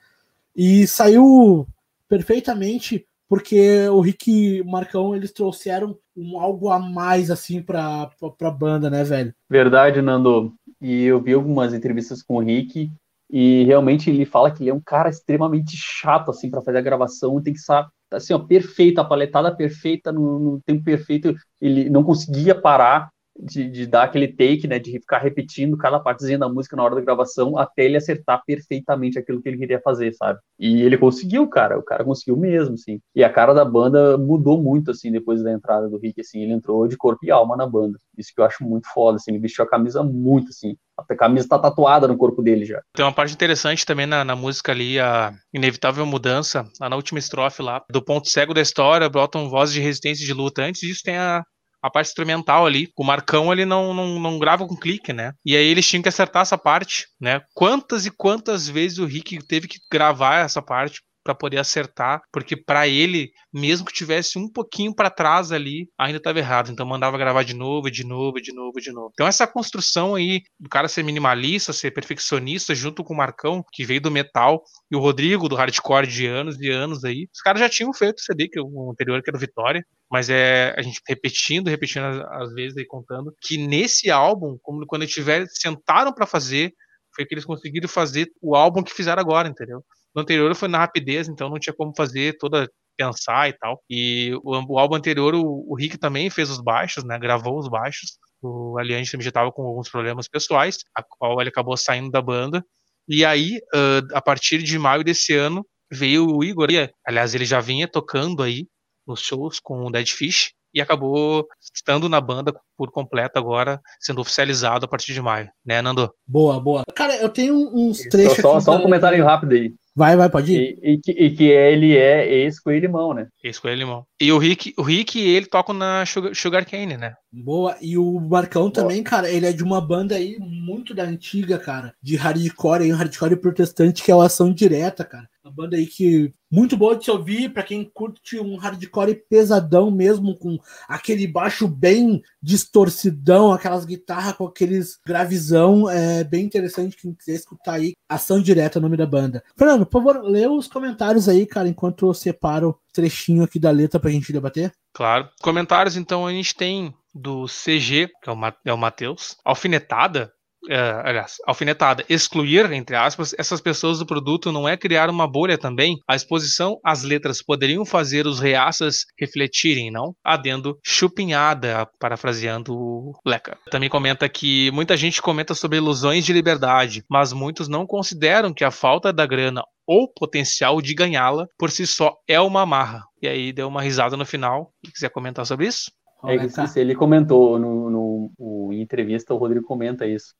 [0.57, 1.69] E saiu
[2.09, 8.11] perfeitamente porque o Rick e o Marcão eles trouxeram um algo a mais assim para
[8.39, 9.35] pra banda, né, velho?
[9.47, 10.55] Verdade, Nando.
[10.81, 12.91] E eu vi algumas entrevistas com o Rick
[13.31, 16.83] e realmente ele fala que ele é um cara extremamente chato, assim, para fazer a
[16.83, 21.91] gravação, tem que estar, assim, ó, perfeita, a paletada perfeita, no, no tempo perfeito, ele
[21.91, 26.49] não conseguia parar, de, de, dar aquele take, né, de ficar repetindo cada partezinha da
[26.49, 30.41] música na hora da gravação até ele acertar perfeitamente aquilo que ele queria fazer, sabe?
[30.59, 33.01] E ele conseguiu, cara, o cara conseguiu mesmo, assim.
[33.14, 36.53] E a cara da banda mudou muito, assim, depois da entrada do Rick, assim, ele
[36.53, 37.99] entrou de corpo e alma na banda.
[38.16, 40.76] Isso que eu acho muito foda, assim, ele vestiu a camisa muito, assim.
[40.97, 42.82] A camisa tá tatuada no corpo dele já.
[42.93, 47.20] Tem uma parte interessante também na, na música ali, a inevitável mudança, lá na última
[47.20, 50.62] estrofe lá, do ponto cego da história, brotam vozes de resistência e de luta.
[50.62, 51.45] Antes disso tem a,
[51.83, 52.91] a parte instrumental ali.
[52.97, 55.33] O Marcão ele não, não, não grava com clique, né?
[55.45, 57.41] E aí eles tinham que acertar essa parte, né?
[57.55, 62.57] Quantas e quantas vezes o Rick teve que gravar essa parte para poder acertar, porque
[62.57, 66.71] para ele, mesmo que tivesse um pouquinho para trás ali, ainda estava errado.
[66.71, 69.11] Então mandava gravar de novo, de novo, de novo, de novo.
[69.12, 73.85] Então essa construção aí do cara ser minimalista, ser perfeccionista, junto com o Marcão, que
[73.85, 77.61] veio do metal, e o Rodrigo do hardcore de anos e anos aí, os caras
[77.61, 81.01] já tinham feito o CD, que o anterior que era Vitória, mas é a gente
[81.07, 86.27] repetindo, repetindo às vezes aí contando, que nesse álbum, como quando eles tiver, sentaram para
[86.27, 86.73] fazer,
[87.14, 89.85] foi que eles conseguiram fazer o álbum que fizeram agora, entendeu?
[90.14, 93.80] No anterior foi na rapidez, então não tinha como fazer toda pensar e tal.
[93.88, 97.18] E o, o álbum anterior, o, o, Rick também fez os baixos, né?
[97.18, 98.18] Gravou os baixos.
[98.42, 102.20] O Aliante também já estava com alguns problemas pessoais, a qual ele acabou saindo da
[102.20, 102.64] banda.
[103.09, 106.68] E aí, uh, a partir de maio desse ano, veio o Igor.
[107.06, 108.66] Aliás, ele já vinha tocando aí
[109.06, 114.20] nos shows com o Dead Fish e acabou estando na banda por completo agora, sendo
[114.20, 116.12] oficializado a partir de maio, né, Nando?
[116.26, 116.84] Boa, boa.
[116.94, 118.36] Cara, eu tenho uns trechos.
[118.36, 119.72] Só, só, só um comentário rápido aí.
[119.99, 120.78] Vai, vai, pode ir.
[120.80, 123.26] E, e, que, e que ele é ex-coelho limão, né?
[123.42, 124.07] Ex-coelho limão.
[124.20, 127.14] E o Rick, o Rick e ele tocam na Sugar, Sugar Cane, né?
[127.32, 127.76] Boa.
[127.82, 128.72] E o Marcão Boa.
[128.72, 131.92] também, cara, ele é de uma banda aí muito da antiga, cara.
[132.01, 135.28] De hardcore aí, um hardcore protestante, que é o Ação Direta, cara.
[135.49, 139.90] Uma banda aí que muito boa de se ouvir para quem curte um hardcore pesadão
[139.90, 145.88] mesmo, com aquele baixo bem distorcidão, aquelas guitarras com aqueles gravizão.
[145.88, 147.94] É bem interessante quem quiser escutar aí.
[148.07, 149.42] Ação Direta, é o nome da banda.
[149.57, 153.99] Fernando, por favor, lê os comentários aí, cara, enquanto eu separo trechinho aqui da letra
[153.99, 154.70] pra gente debater.
[154.92, 155.30] Claro.
[155.40, 158.36] Comentários, então, a gente tem do CG, que é o,
[158.66, 159.36] é o Matheus.
[159.44, 160.30] Alfinetada,
[160.69, 165.57] Uh, aliás, alfinetada, excluir, entre aspas, essas pessoas do produto não é criar uma bolha
[165.57, 165.97] também?
[166.07, 170.14] A exposição às letras poderiam fazer os reaças refletirem, não?
[170.23, 173.57] Adendo chupinhada, parafraseando o Leca.
[173.71, 178.64] Também comenta que muita gente comenta sobre ilusões de liberdade, mas muitos não consideram que
[178.64, 183.05] a falta da grana ou potencial de ganhá-la por si só é uma amarra.
[183.23, 184.71] E aí deu uma risada no final.
[184.85, 185.91] Se quiser comentar sobre isso?
[186.27, 190.35] É, isso, ele comentou no, no, no, em entrevista, o Rodrigo comenta isso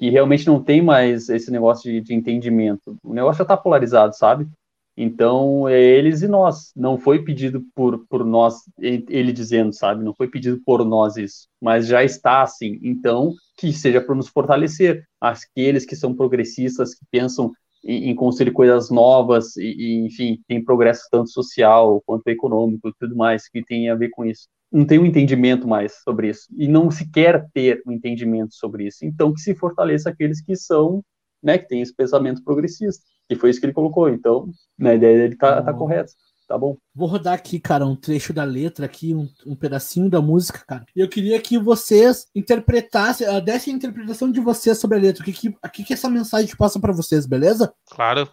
[0.00, 2.96] que realmente não tem mais esse negócio de, de entendimento.
[3.04, 4.48] O negócio já está polarizado, sabe?
[4.96, 6.72] Então, é eles e nós.
[6.74, 10.02] Não foi pedido por, por nós, ele dizendo, sabe?
[10.02, 11.46] Não foi pedido por nós isso.
[11.60, 12.78] Mas já está assim.
[12.82, 15.04] Então, que seja para nos fortalecer.
[15.20, 17.52] Aqueles que são progressistas, que pensam
[17.84, 22.94] em, em construir coisas novas, e, e, enfim, tem progresso tanto social quanto econômico e
[22.98, 26.46] tudo mais que tem a ver com isso não tem um entendimento mais sobre isso
[26.56, 29.04] e não se quer ter um entendimento sobre isso.
[29.04, 31.02] Então que se fortaleça aqueles que são,
[31.42, 33.02] né, que têm esse pensamento progressista.
[33.28, 34.08] E foi isso que ele colocou.
[34.08, 36.12] Então, na ideia dele tá, tá correto.
[36.50, 36.76] Tá bom.
[36.92, 40.84] Vou rodar aqui, cara, um trecho da letra aqui, um, um pedacinho da música, cara.
[40.96, 45.22] E eu queria que vocês interpretassem, uh, dessem a interpretação de vocês sobre a letra.
[45.22, 47.72] O que, que, o que, que essa mensagem passa para vocês, beleza?
[47.88, 48.28] Claro.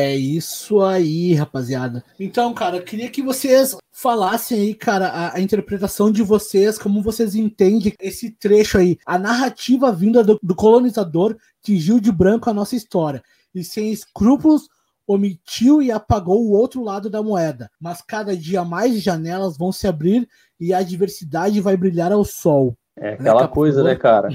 [0.00, 2.02] É isso aí, rapaziada.
[2.18, 7.02] Então, cara, eu queria que vocês falassem aí, cara, a, a interpretação de vocês, como
[7.02, 8.98] vocês entendem esse trecho aí.
[9.04, 13.22] A narrativa vinda do, do colonizador tingiu de branco a nossa história.
[13.54, 14.68] E sem escrúpulos,
[15.06, 17.70] omitiu e apagou o outro lado da moeda.
[17.78, 20.26] Mas cada dia mais janelas vão se abrir
[20.58, 22.74] e a diversidade vai brilhar ao sol.
[22.96, 24.28] É aquela Capo, coisa, né, cara?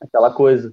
[0.00, 0.72] Aquela coisa.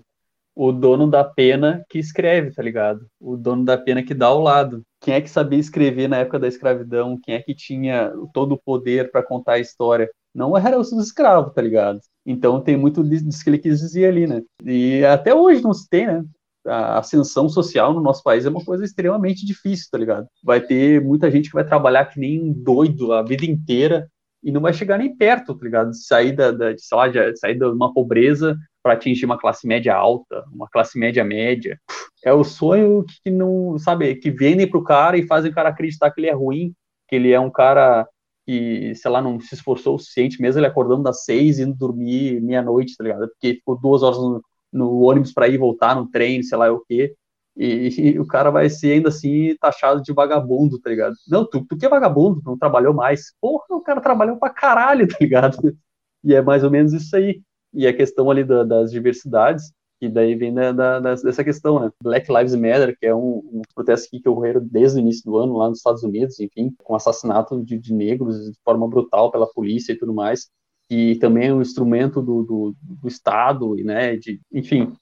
[0.61, 3.07] O dono da pena que escreve, tá ligado?
[3.17, 4.83] O dono da pena que dá o lado.
[4.99, 7.17] Quem é que sabia escrever na época da escravidão?
[7.23, 10.11] Quem é que tinha todo o poder para contar a história?
[10.35, 12.01] Não era os escravos, tá ligado?
[12.25, 14.41] Então tem muito disso que ele quis dizer ali, né?
[14.65, 16.25] E até hoje não se tem, né?
[16.67, 20.27] A ascensão social no nosso país é uma coisa extremamente difícil, tá ligado?
[20.43, 24.09] Vai ter muita gente que vai trabalhar que nem um doido a vida inteira
[24.43, 25.91] e não vai chegar nem perto, tá ligado?
[25.91, 28.57] De sair da, da de, lá, de sair de uma pobreza
[28.89, 31.79] para atingir uma classe média alta, uma classe média média.
[32.25, 36.09] É o sonho que não, sabe, que vendem pro cara e fazem o cara acreditar
[36.09, 36.73] que ele é ruim,
[37.07, 38.07] que ele é um cara
[38.47, 41.75] que, sei lá, não se esforçou o suficiente, mesmo ele acordando das seis e indo
[41.75, 43.29] dormir meia-noite, tá ligado?
[43.29, 46.83] Porque ficou duas horas no, no ônibus para ir voltar, no trem, sei lá o
[46.83, 47.13] quê.
[47.55, 51.13] E, e, o cara vai ser ainda assim taxado de vagabundo, tá ligado?
[51.27, 53.33] Não, tu, tu que é vagabundo, não trabalhou mais.
[53.39, 55.77] Porra, o cara trabalhou pra caralho, tá ligado?
[56.23, 57.41] E é mais ou menos isso aí.
[57.73, 61.91] E a questão ali da, das diversidades, que daí vem da, dessa questão, né?
[62.01, 65.57] Black Lives Matter, que é um, um protesto que ocorreram desde o início do ano
[65.57, 69.91] lá nos Estados Unidos, enfim, com assassinato de, de negros de forma brutal pela polícia
[69.91, 70.49] e tudo mais,
[70.89, 74.15] e também é um instrumento do, do, do Estado, né?
[74.15, 74.93] De, enfim,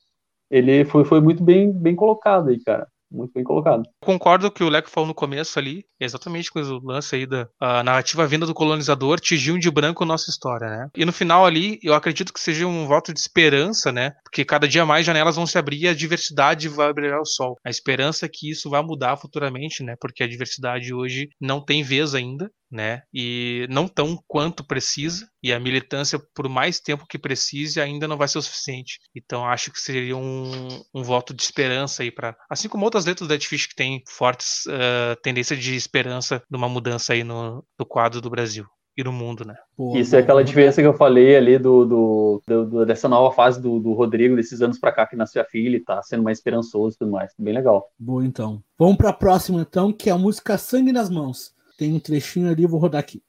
[0.50, 2.88] ele foi, foi muito bem, bem colocado aí, cara.
[3.10, 3.84] Muito bem colocado.
[4.02, 7.48] Concordo que o Leco falou no começo ali, exatamente com o lance aí da
[7.84, 10.90] narrativa vinda do colonizador, tingiu de branco nossa história, né?
[10.96, 14.12] E no final ali, eu acredito que seja um voto de esperança, né?
[14.24, 17.58] Porque cada dia mais janelas vão se abrir e a diversidade vai brilhar o sol.
[17.66, 19.96] A esperança é que isso vai mudar futuramente, né?
[20.00, 23.02] Porque a diversidade hoje não tem vez ainda, né?
[23.14, 28.18] E não tão quanto precisa, e a militância, por mais tempo que precise, ainda não
[28.18, 29.00] vai ser o suficiente.
[29.16, 33.28] Então acho que seria um, um voto de esperança aí para, assim como outras letras
[33.28, 37.64] da Dead Fish que tem fortes uh, tendência de esperança de uma mudança aí no,
[37.80, 38.66] no quadro do Brasil
[38.98, 39.56] e no mundo, né?
[39.94, 43.62] Isso é aquela diferença que eu falei ali do, do, do, do dessa nova fase
[43.62, 46.40] do, do, Rodrigo, desses anos pra cá que nasceu a filha e tá sendo mais
[46.40, 47.32] esperançoso e tudo mais.
[47.38, 47.88] Bem legal.
[48.00, 48.64] Boa, então.
[48.78, 51.56] Vamos pra próxima, então, que é a música Sangue nas Mãos.
[51.78, 53.24] Tem um trechinho ali, vou rodar aqui.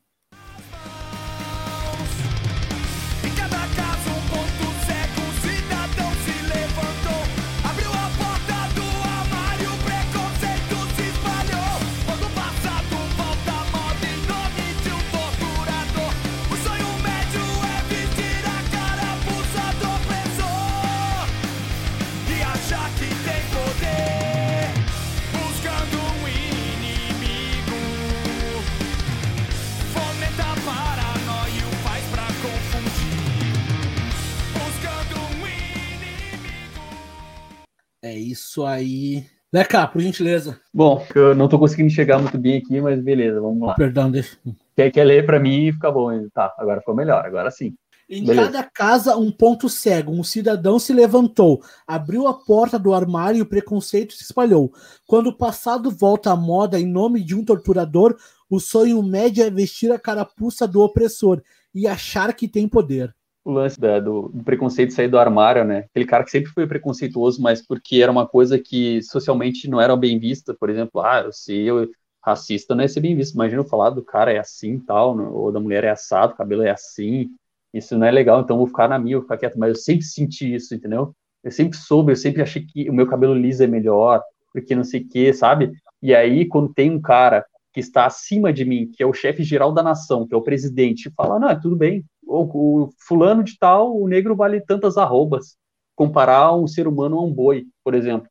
[38.09, 39.27] É isso aí.
[39.53, 40.59] Leca, por gentileza.
[40.73, 43.75] Bom, eu não tô conseguindo chegar muito bem aqui, mas beleza, vamos lá.
[43.75, 44.39] Perdão, deixa.
[44.75, 46.11] Quer, quer ler pra mim e fica bom.
[46.31, 47.75] Tá, agora ficou melhor, agora sim.
[48.09, 48.47] Em Beleza.
[48.47, 50.11] cada casa, um ponto cego.
[50.11, 54.73] Um cidadão se levantou, abriu a porta do armário e o preconceito se espalhou.
[55.07, 58.17] Quando o passado volta à moda em nome de um torturador,
[58.49, 61.43] o sonho médio é vestir a carapuça do opressor
[61.75, 63.15] e achar que tem poder.
[63.49, 65.79] O lance da- do, do preconceito sair do armário, né?
[65.91, 69.97] Aquele cara que sempre foi preconceituoso, mas porque era uma coisa que socialmente não era
[69.97, 70.55] bem vista.
[70.55, 71.89] Por exemplo, ah, sei, eu,
[72.23, 73.35] racista não é ser bem visto.
[73.35, 75.25] Imagina eu falar do cara é assim tal, né?
[75.25, 77.31] ou da mulher é assado, o cabelo é assim.
[77.73, 79.59] Isso não é legal, então vou ficar na minha, vou ficar quieto.
[79.59, 81.15] Mas eu sempre senti isso, entendeu?
[81.43, 84.23] Eu sempre soube, eu sempre achei que o meu cabelo liso é melhor,
[84.53, 85.73] porque não sei o que, sabe?
[86.03, 89.43] E aí, quando tem um cara que está acima de mim, que é o chefe
[89.43, 92.05] geral da nação, que é o presidente, fala, não, é tudo bem.
[92.29, 95.57] O, o fulano de tal, o negro vale tantas arrobas.
[95.97, 98.29] Comparar um ser humano a um boi, por exemplo.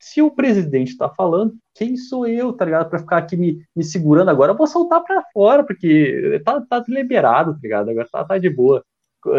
[0.00, 2.88] se o presidente tá falando, quem sou eu, tá ligado?
[2.88, 6.84] Pra ficar aqui me, me segurando agora, eu vou soltar pra fora, porque tá, tá
[6.88, 7.90] liberado, tá ligado?
[7.90, 8.84] Agora tá, tá de boa.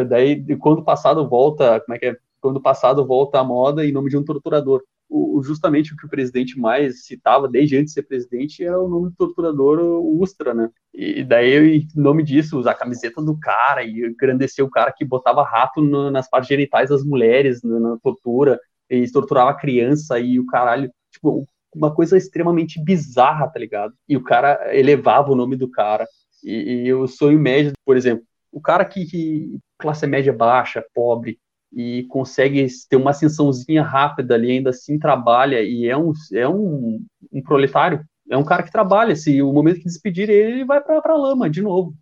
[0.08, 2.18] Daí, quando o passado volta, como é que é?
[2.40, 4.84] Quando o passado volta à moda em nome de um torturador.
[5.14, 8.88] O, justamente o que o presidente mais citava desde antes de ser presidente era o
[8.88, 9.80] nome do torturador
[10.22, 10.70] Ustra, né?
[10.94, 15.04] E daí, em nome disso, usar a camiseta do cara e engrandecer o cara que
[15.04, 18.58] botava rato no, nas partes genitais das mulheres na, na tortura,
[18.90, 20.92] e torturava a criança e o caralho.
[21.12, 21.46] Tipo,
[21.76, 23.94] uma coisa extremamente bizarra, tá ligado?
[24.08, 26.06] E o cara elevava o nome do cara.
[26.44, 31.40] E, e o sonho médio, por exemplo, o cara que, que classe média baixa, pobre,
[31.74, 37.04] e consegue ter uma ascensãozinha rápida ali, ainda assim trabalha e é um, é um,
[37.32, 40.82] um proletário, é um cara que trabalha, se o momento que despedir ele, ele vai
[40.82, 41.94] para a lama de novo.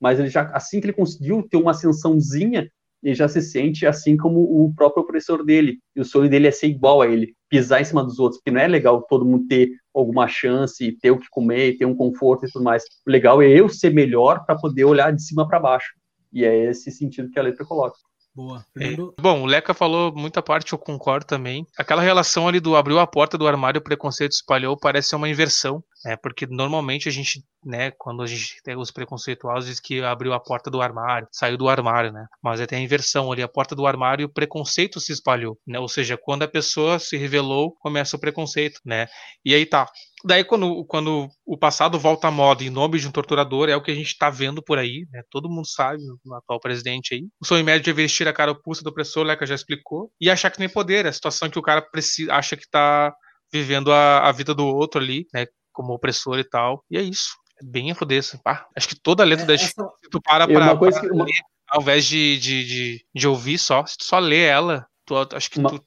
[0.00, 2.70] Mas ele já, assim que ele conseguiu ter uma ascensãozinha,
[3.02, 6.50] ele já se sente assim como o próprio opressor dele, e o sonho dele é
[6.50, 9.46] ser igual a ele, pisar em cima dos outros, porque não é legal todo mundo
[9.46, 12.84] ter alguma chance, ter o que comer, ter um conforto e tudo mais.
[13.06, 15.92] O legal é eu ser melhor para poder olhar de cima para baixo.
[16.32, 17.96] E é esse sentido que a letra coloca.
[18.34, 18.64] Boa.
[18.78, 21.66] É, bom, o Leca falou muita parte, eu concordo também.
[21.76, 25.28] Aquela relação ali do abriu a porta do armário, o preconceito espalhou, parece ser uma
[25.28, 25.82] inversão.
[26.06, 30.32] É, porque normalmente a gente, né, quando a gente tem os preconceituosos, diz que abriu
[30.32, 32.24] a porta do armário, saiu do armário, né?
[32.42, 35.78] Mas é até a inversão ali, a porta do armário o preconceito se espalhou, né?
[35.78, 39.08] Ou seja, quando a pessoa se revelou, começa o preconceito, né?
[39.44, 39.86] E aí tá.
[40.24, 43.82] Daí quando, quando o passado volta à moda em nome de um torturador, é o
[43.82, 45.22] que a gente tá vendo por aí, né?
[45.30, 47.26] Todo mundo sabe, o atual presidente aí.
[47.40, 50.10] O sonho médio é vestir a cara opulsa do opressor, o Leca já explicou.
[50.20, 53.14] E achar que tem poder, a situação que o cara precisa, acha que tá
[53.52, 55.46] vivendo a, a vida do outro ali, né?
[55.72, 56.84] como opressor e tal.
[56.90, 57.30] E é isso.
[57.60, 58.40] É bem afodessa.
[58.46, 59.72] Ah, acho que toda a letra é, da essa...
[60.10, 61.06] tu para pra, pra que...
[61.08, 65.14] ler, ao invés de, de, de, de, ouvir só, se tu só lê ela, tu,
[65.16, 65.70] acho que uma...
[65.70, 65.82] tu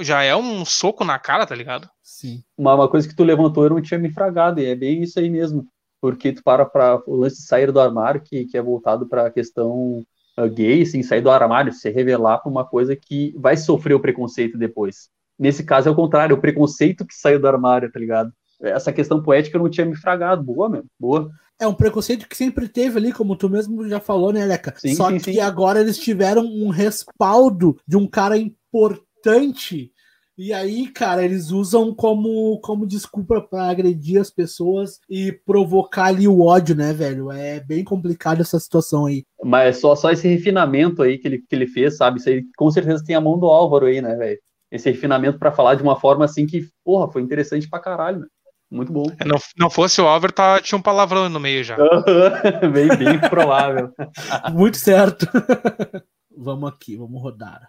[0.00, 1.88] já é um soco na cara, tá ligado?
[2.02, 2.42] Sim.
[2.56, 5.18] Uma, uma coisa que tu levantou eu não tinha me fragado, e é bem isso
[5.18, 5.66] aí mesmo.
[6.00, 9.26] Porque tu para para o lance de sair do armário, que, que é voltado para
[9.26, 10.02] a questão
[10.38, 14.00] uh, gay, assim, sair do armário, se revelar para uma coisa que vai sofrer o
[14.00, 15.08] preconceito depois.
[15.38, 18.32] Nesse caso é o contrário, o preconceito que saiu do armário, tá ligado?
[18.62, 20.42] essa questão poética eu não tinha me fragado.
[20.42, 20.84] Boa, meu.
[20.98, 21.30] Boa.
[21.58, 24.74] É um preconceito que sempre teve ali, como tu mesmo já falou, né, Leca?
[24.78, 25.40] Sim, Só sim, que sim.
[25.40, 29.04] agora eles tiveram um respaldo de um cara importante.
[30.42, 36.26] E aí, cara, eles usam como, como desculpa para agredir as pessoas e provocar ali
[36.26, 37.30] o ódio, né, velho?
[37.30, 39.24] É bem complicado essa situação aí.
[39.44, 42.20] Mas só, só esse refinamento aí que ele, que ele fez, sabe?
[42.20, 44.38] Isso aí com certeza tem a mão do Álvaro aí, né, velho?
[44.72, 48.26] Esse refinamento para falar de uma forma assim que, porra, foi interessante pra caralho, né?
[48.70, 49.04] Muito bom.
[49.18, 51.76] É, não, não fosse o Over, tá, tinha um palavrão no meio já.
[52.72, 53.92] bem, bem provável.
[54.54, 55.26] Muito certo.
[56.34, 57.68] vamos aqui, vamos rodar.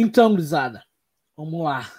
[0.00, 0.84] Então, Grisada,
[1.36, 1.90] vamos lá.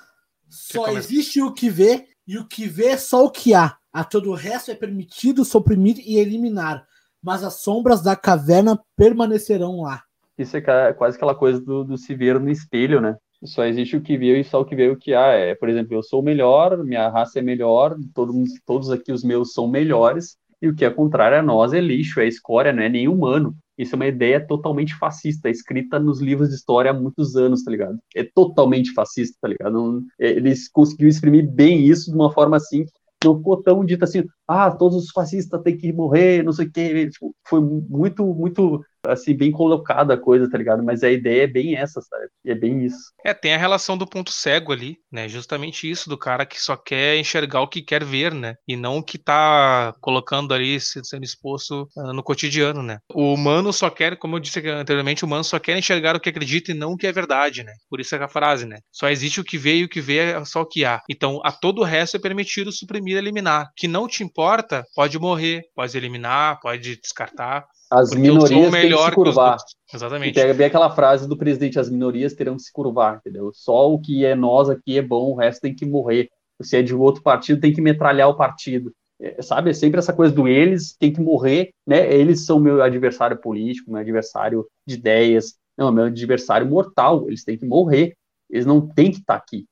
[0.47, 3.75] Só existe o que vê, e o que vê é só o que há.
[3.91, 6.87] A todo o resto é permitido suprimir e eliminar,
[7.21, 10.01] mas as sombras da caverna permanecerão lá.
[10.37, 13.17] Isso é quase aquela coisa do, do se ver no espelho, né?
[13.43, 15.33] Só existe o que vê e só o que vê o que há.
[15.33, 18.31] É, por exemplo, eu sou melhor, minha raça é melhor, todo,
[18.65, 22.21] todos aqui os meus são melhores, e o que é contrário a nós é lixo,
[22.21, 23.53] é escória, não é nem humano.
[23.79, 27.71] Isso é uma ideia totalmente fascista, escrita nos livros de história há muitos anos, tá
[27.71, 27.97] ligado?
[28.13, 30.03] É totalmente fascista, tá ligado?
[30.19, 32.85] Eles conseguiram exprimir bem isso de uma forma assim
[33.23, 36.71] não ficou tão dito assim, ah, todos os fascistas têm que morrer, não sei o
[36.71, 37.07] quê.
[37.07, 40.83] Tipo, foi muito, muito assim, bem colocada a coisa, tá ligado?
[40.83, 42.27] Mas a ideia é bem essa, sabe?
[42.45, 42.97] É bem isso.
[43.23, 45.29] É, tem a relação do ponto cego ali, né?
[45.29, 48.55] Justamente isso, do cara que só quer enxergar o que quer ver, né?
[48.67, 52.97] E não o que tá colocando ali, sendo exposto uh, no cotidiano, né?
[53.13, 56.29] O humano só quer, como eu disse anteriormente, o humano só quer enxergar o que
[56.29, 57.73] acredita e não o que é verdade, né?
[57.89, 58.77] Por isso é a frase, né?
[58.91, 61.01] Só existe o que vê e o que vê é só o que há.
[61.09, 63.69] Então, a todo o resto é permitido suprimir eliminar.
[63.75, 69.11] Que não te importa, pode morrer, pode eliminar, pode descartar as minorias têm que se
[69.11, 69.57] curvar.
[69.93, 70.31] Exatamente.
[70.31, 73.51] E pega bem aquela frase do presidente, as minorias terão que se curvar, entendeu?
[73.53, 76.29] Só o que é nós aqui é bom, o resto tem que morrer.
[76.61, 78.93] Se é de outro partido, tem que metralhar o partido.
[79.19, 82.13] É, sabe, é sempre essa coisa do eles tem que morrer, né?
[82.13, 87.57] Eles são meu adversário político, meu adversário de ideias, não, meu adversário mortal, eles têm
[87.57, 88.15] que morrer.
[88.49, 89.65] Eles não têm que estar tá aqui.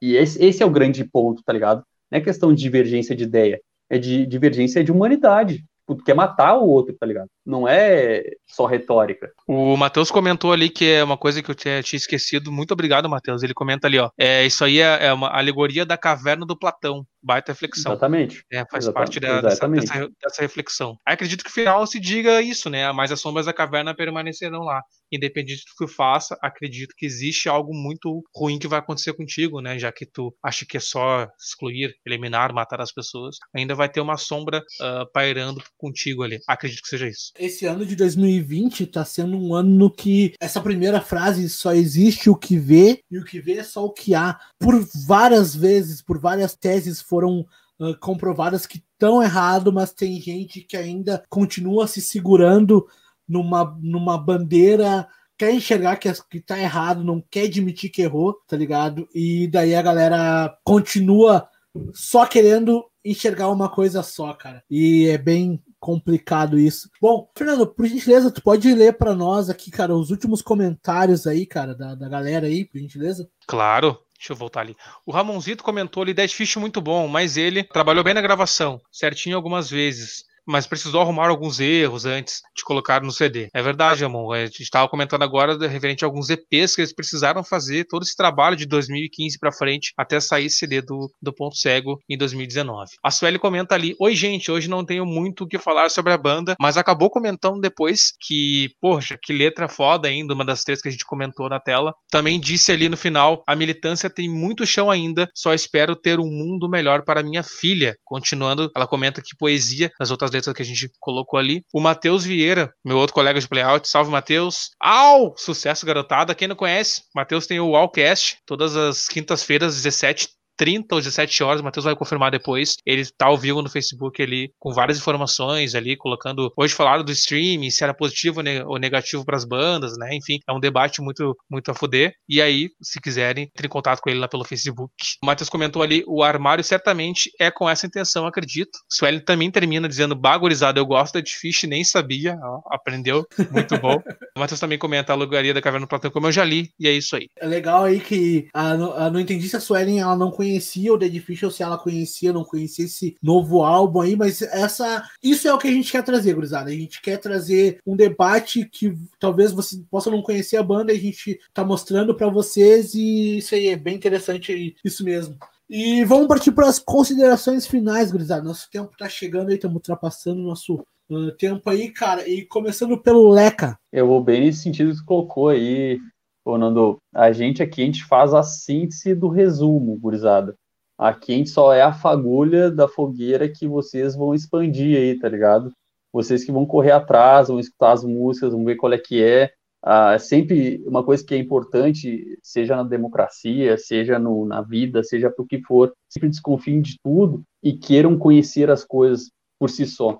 [0.00, 1.82] E esse, esse é o grande ponto, tá ligado?
[2.10, 6.56] Não é questão de divergência de ideia, é de divergência de humanidade tu quer matar
[6.56, 7.28] o outro, tá ligado?
[7.44, 9.30] Não é só retórica.
[9.46, 12.50] O Matheus comentou ali que é uma coisa que eu tinha, tinha esquecido.
[12.50, 13.42] Muito obrigado, Matheus.
[13.42, 14.10] Ele comenta ali, ó.
[14.18, 17.06] É, isso aí é, é uma alegoria da caverna do Platão.
[17.22, 17.92] Baita reflexão.
[17.92, 18.44] Exatamente.
[18.52, 19.86] É, faz Exata- parte da- dessa, exatamente.
[19.86, 20.96] dessa, dessa reflexão.
[21.06, 22.90] Aí acredito que no final se diga isso, né?
[22.92, 24.80] Mas as sombras da caverna permanecerão lá.
[25.10, 29.60] Independente do que tu faça, acredito que existe algo muito ruim que vai acontecer contigo,
[29.60, 29.78] né?
[29.78, 33.36] Já que tu acha que é só excluir, eliminar, matar as pessoas.
[33.54, 36.40] Ainda vai ter uma sombra ah, pairando contigo ali.
[36.46, 37.32] Acredito que seja isso.
[37.38, 42.28] Esse ano de 2020 tá sendo um ano no que essa primeira frase só existe
[42.30, 44.38] o que vê e o que vê é só o que há.
[44.58, 47.46] Por várias vezes, por várias teses foram
[47.80, 52.86] ah, comprovadas que estão errado, mas tem gente que ainda continua se segurando
[53.28, 55.06] numa, numa bandeira,
[55.36, 59.08] quer enxergar que, que tá errado, não quer admitir que errou, tá ligado?
[59.14, 61.48] E daí a galera continua
[61.92, 64.62] só querendo enxergar uma coisa só, cara.
[64.70, 66.90] E é bem complicado isso.
[67.00, 71.46] Bom, Fernando, por gentileza, tu pode ler pra nós aqui, cara, os últimos comentários aí,
[71.46, 73.28] cara, da, da galera aí, por gentileza?
[73.46, 73.98] Claro.
[74.18, 74.74] Deixa eu voltar ali.
[75.04, 79.36] O Ramonzito comentou ali, Dead Fish muito bom, mas ele trabalhou bem na gravação, certinho
[79.36, 80.24] algumas vezes.
[80.46, 83.48] Mas precisou arrumar alguns erros antes de colocar no CD.
[83.52, 84.32] É verdade, Ramon.
[84.32, 88.16] A gente estava comentando agora referente a alguns EPs que eles precisaram fazer todo esse
[88.16, 92.92] trabalho de 2015 para frente até sair CD do, do Ponto Cego em 2019.
[93.02, 96.18] A Sueli comenta ali: Oi, gente, hoje não tenho muito o que falar sobre a
[96.18, 100.88] banda, mas acabou comentando depois que, poxa, que letra foda ainda, uma das três que
[100.88, 101.94] a gente comentou na tela.
[102.10, 106.30] Também disse ali no final: a militância tem muito chão ainda, só espero ter um
[106.30, 107.96] mundo melhor para minha filha.
[108.04, 111.62] Continuando, ela comenta que poesia, nas outras letras que a gente colocou ali.
[111.72, 114.70] O Matheus Vieira, meu outro colega de playout, salve Matheus.
[114.80, 115.34] Au!
[115.36, 116.34] Sucesso, garotada.
[116.34, 121.60] Quem não conhece, Matheus tem o Allcast, todas as quintas-feiras, 17 30 ou 17 horas,
[121.60, 122.76] o Matheus vai confirmar depois.
[122.84, 126.52] Ele tá ao vivo no Facebook ali, com várias informações ali, colocando.
[126.56, 130.14] Hoje falaram do streaming, se era positivo ou ne- ou negativo para as bandas, né?
[130.14, 132.14] Enfim, é um debate muito, muito a fuder.
[132.28, 134.92] E aí, se quiserem, entre em contato com ele lá pelo Facebook.
[135.22, 138.78] O Matheus comentou ali: o armário certamente é com essa intenção, acredito.
[138.90, 142.38] Suelen também termina dizendo: bagurizado, eu gosto de Fish, nem sabia.
[142.42, 143.96] Ó, aprendeu, muito bom.
[144.36, 146.88] o Matheus também comenta a alugaria da Caverna do Platão, como eu já li, e
[146.88, 147.28] é isso aí.
[147.38, 150.96] É legal aí que a, a, não entendi se a Suelen ela não conhecia o
[150.96, 155.48] Dead Fish ou se ela conhecia, não conhecia esse novo álbum aí, mas essa isso
[155.48, 156.70] é o que a gente quer trazer, gurizada.
[156.70, 160.96] A gente quer trazer um debate que talvez você possa não conhecer a banda a
[160.96, 165.36] gente tá mostrando para vocês e isso aí é bem interessante, isso mesmo.
[165.68, 168.44] E vamos partir para as considerações finais, gurizada.
[168.44, 170.76] Nosso tempo tá chegando aí, estamos ultrapassando o nosso
[171.10, 172.28] uh, tempo aí, cara.
[172.28, 173.76] E começando pelo Leca.
[173.92, 175.98] Eu vou bem nesse sentido que colocou aí,
[176.46, 176.98] ô Nando.
[177.12, 180.54] A gente aqui, a gente faz a síntese do resumo, gurizada.
[180.96, 185.28] Aqui a gente só é a fagulha da fogueira que vocês vão expandir aí, tá
[185.28, 185.72] ligado?
[186.12, 189.50] Vocês que vão correr atrás, vão escutar as músicas, vão ver qual é que é.
[189.82, 195.30] Ah, sempre uma coisa que é importante, seja na democracia, seja no, na vida, seja
[195.30, 199.86] para o que for, sempre desconfiem de tudo e queiram conhecer as coisas por si
[199.86, 200.18] só.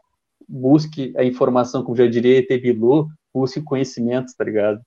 [0.49, 4.81] Busque a informação, como já diria Bilu, busque conhecimentos, tá ligado?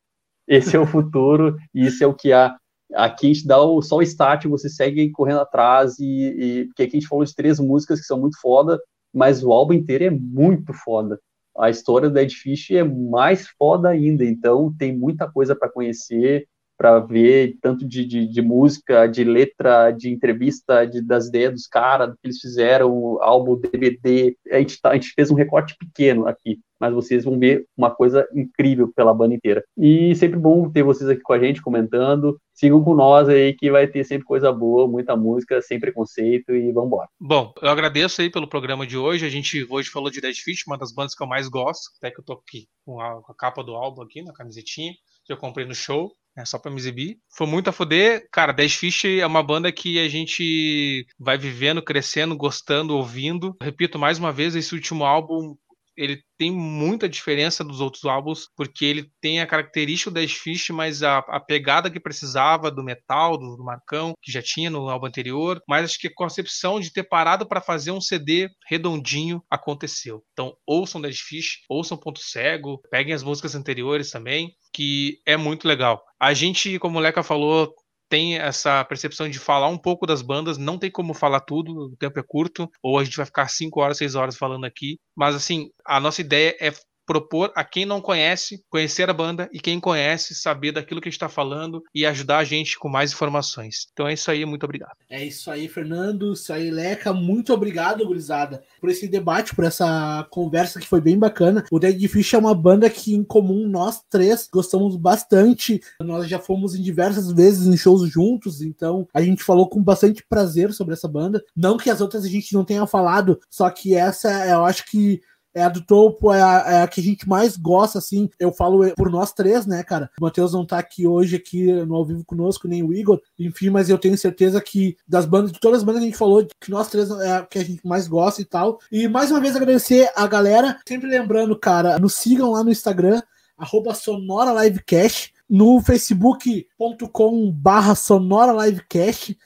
[0.50, 2.58] Esse é o futuro e isso é o que há.
[2.96, 6.84] Aqui a gente dá o, só o start, você segue correndo atrás, e, e porque
[6.84, 8.80] aqui a gente falou de três músicas que são muito foda,
[9.14, 11.20] mas o álbum inteiro é muito foda.
[11.56, 16.48] A história do Dead Fish é mais foda ainda, então tem muita coisa para conhecer,
[16.80, 21.68] para ver, tanto de, de, de, música, de letra, de entrevista, de, das ideias dos
[21.68, 24.34] caras, do que eles fizeram, álbum, DVD.
[24.50, 27.94] A gente, tá, a gente fez um recorte pequeno aqui, mas vocês vão ver uma
[27.94, 29.62] coisa incrível pela banda inteira.
[29.78, 32.40] E sempre bom ter vocês aqui com a gente, comentando.
[32.54, 36.72] Sigam com nós aí, que vai ter sempre coisa boa, muita música, sem preconceito e
[36.72, 37.10] vamos embora.
[37.20, 39.26] Bom, eu agradeço aí pelo programa de hoje.
[39.26, 41.90] A gente hoje falou de Dead Fish, uma das bandas que eu mais gosto.
[41.98, 44.94] Até que eu tô aqui com a, com a capa do álbum aqui, na camisetinha,
[45.26, 46.10] que eu comprei no show.
[46.40, 47.20] É só pra me exibir.
[47.30, 48.26] Foi muito a foder.
[48.32, 53.58] Cara, Dead Fish é uma banda que a gente vai vivendo, crescendo, gostando, ouvindo.
[53.62, 55.58] Repito mais uma vez, esse último álbum
[56.00, 60.70] ele tem muita diferença dos outros álbuns, porque ele tem a característica do Dead Fish,
[60.70, 64.90] mas a, a, pegada que precisava do metal, do, do, Marcão, que já tinha no
[64.90, 69.44] álbum anterior, mas acho que a concepção de ter parado para fazer um CD redondinho
[69.50, 70.24] aconteceu.
[70.32, 75.68] Então, ouçam Dead Fish, ouçam Ponto Cego, peguem as músicas anteriores também, que é muito
[75.68, 76.02] legal.
[76.18, 77.74] A gente, como o Leca falou,
[78.10, 81.96] tem essa percepção de falar um pouco das bandas, não tem como falar tudo, o
[81.96, 85.36] tempo é curto, ou a gente vai ficar 5 horas, 6 horas falando aqui, mas
[85.36, 86.72] assim, a nossa ideia é
[87.10, 91.28] propor a quem não conhece conhecer a banda e quem conhece saber daquilo que está
[91.28, 93.88] falando e ajudar a gente com mais informações.
[93.92, 94.96] Então é isso aí, muito obrigado.
[95.10, 96.34] É isso aí, Fernando.
[96.34, 97.12] Isso aí, Leca.
[97.12, 101.66] Muito obrigado, gurizada, por esse debate, por essa conversa que foi bem bacana.
[101.72, 105.82] O Dead Fish é uma banda que, em comum, nós três gostamos bastante.
[106.00, 110.24] Nós já fomos em diversas vezes em shows juntos, então a gente falou com bastante
[110.30, 111.44] prazer sobre essa banda.
[111.56, 115.20] Não que as outras a gente não tenha falado, só que essa eu acho que
[115.54, 118.30] é a do topo, é a, é a, que a gente mais gosta, assim.
[118.40, 120.10] Eu falo por nós três, né, cara?
[120.20, 123.70] O Matheus não tá aqui hoje, aqui no ao vivo conosco, nem o Igor, enfim,
[123.70, 126.48] mas eu tenho certeza que das bandas, de todas as bandas que a gente falou,
[126.60, 128.80] que nós três é a que a gente mais gosta e tal.
[128.92, 133.22] E mais uma vez agradecer a galera, sempre lembrando, cara, nos sigam lá no Instagram,
[133.58, 139.38] arroba Sonora Livecast no facebook.com barra sonora livecast,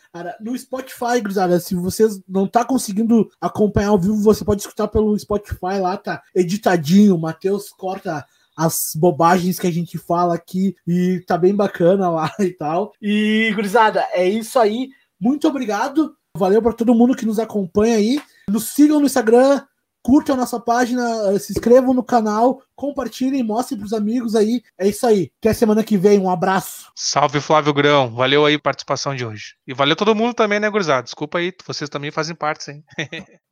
[0.42, 5.18] no Spotify, gurizada, se vocês não tá conseguindo acompanhar ao vivo, você pode escutar pelo
[5.18, 8.26] Spotify lá, tá editadinho, o Matheus corta
[8.56, 12.94] as bobagens que a gente fala aqui e tá bem bacana lá e tal.
[13.02, 14.90] E, gurizada, é isso aí.
[15.20, 16.16] Muito obrigado.
[16.38, 18.22] Valeu para todo mundo que nos acompanha aí.
[18.50, 19.62] Nos sigam no Instagram,
[20.04, 24.62] curtam a nossa página, se inscrevam no canal, compartilhem, mostrem pros amigos aí.
[24.78, 25.32] É isso aí.
[25.40, 26.20] Até semana que vem.
[26.20, 26.92] Um abraço.
[26.96, 28.14] Salve Flávio Grão.
[28.14, 29.56] Valeu aí a participação de hoje.
[29.66, 31.04] E valeu todo mundo também, né, gurizada?
[31.04, 32.84] Desculpa aí, vocês também fazem parte, hein?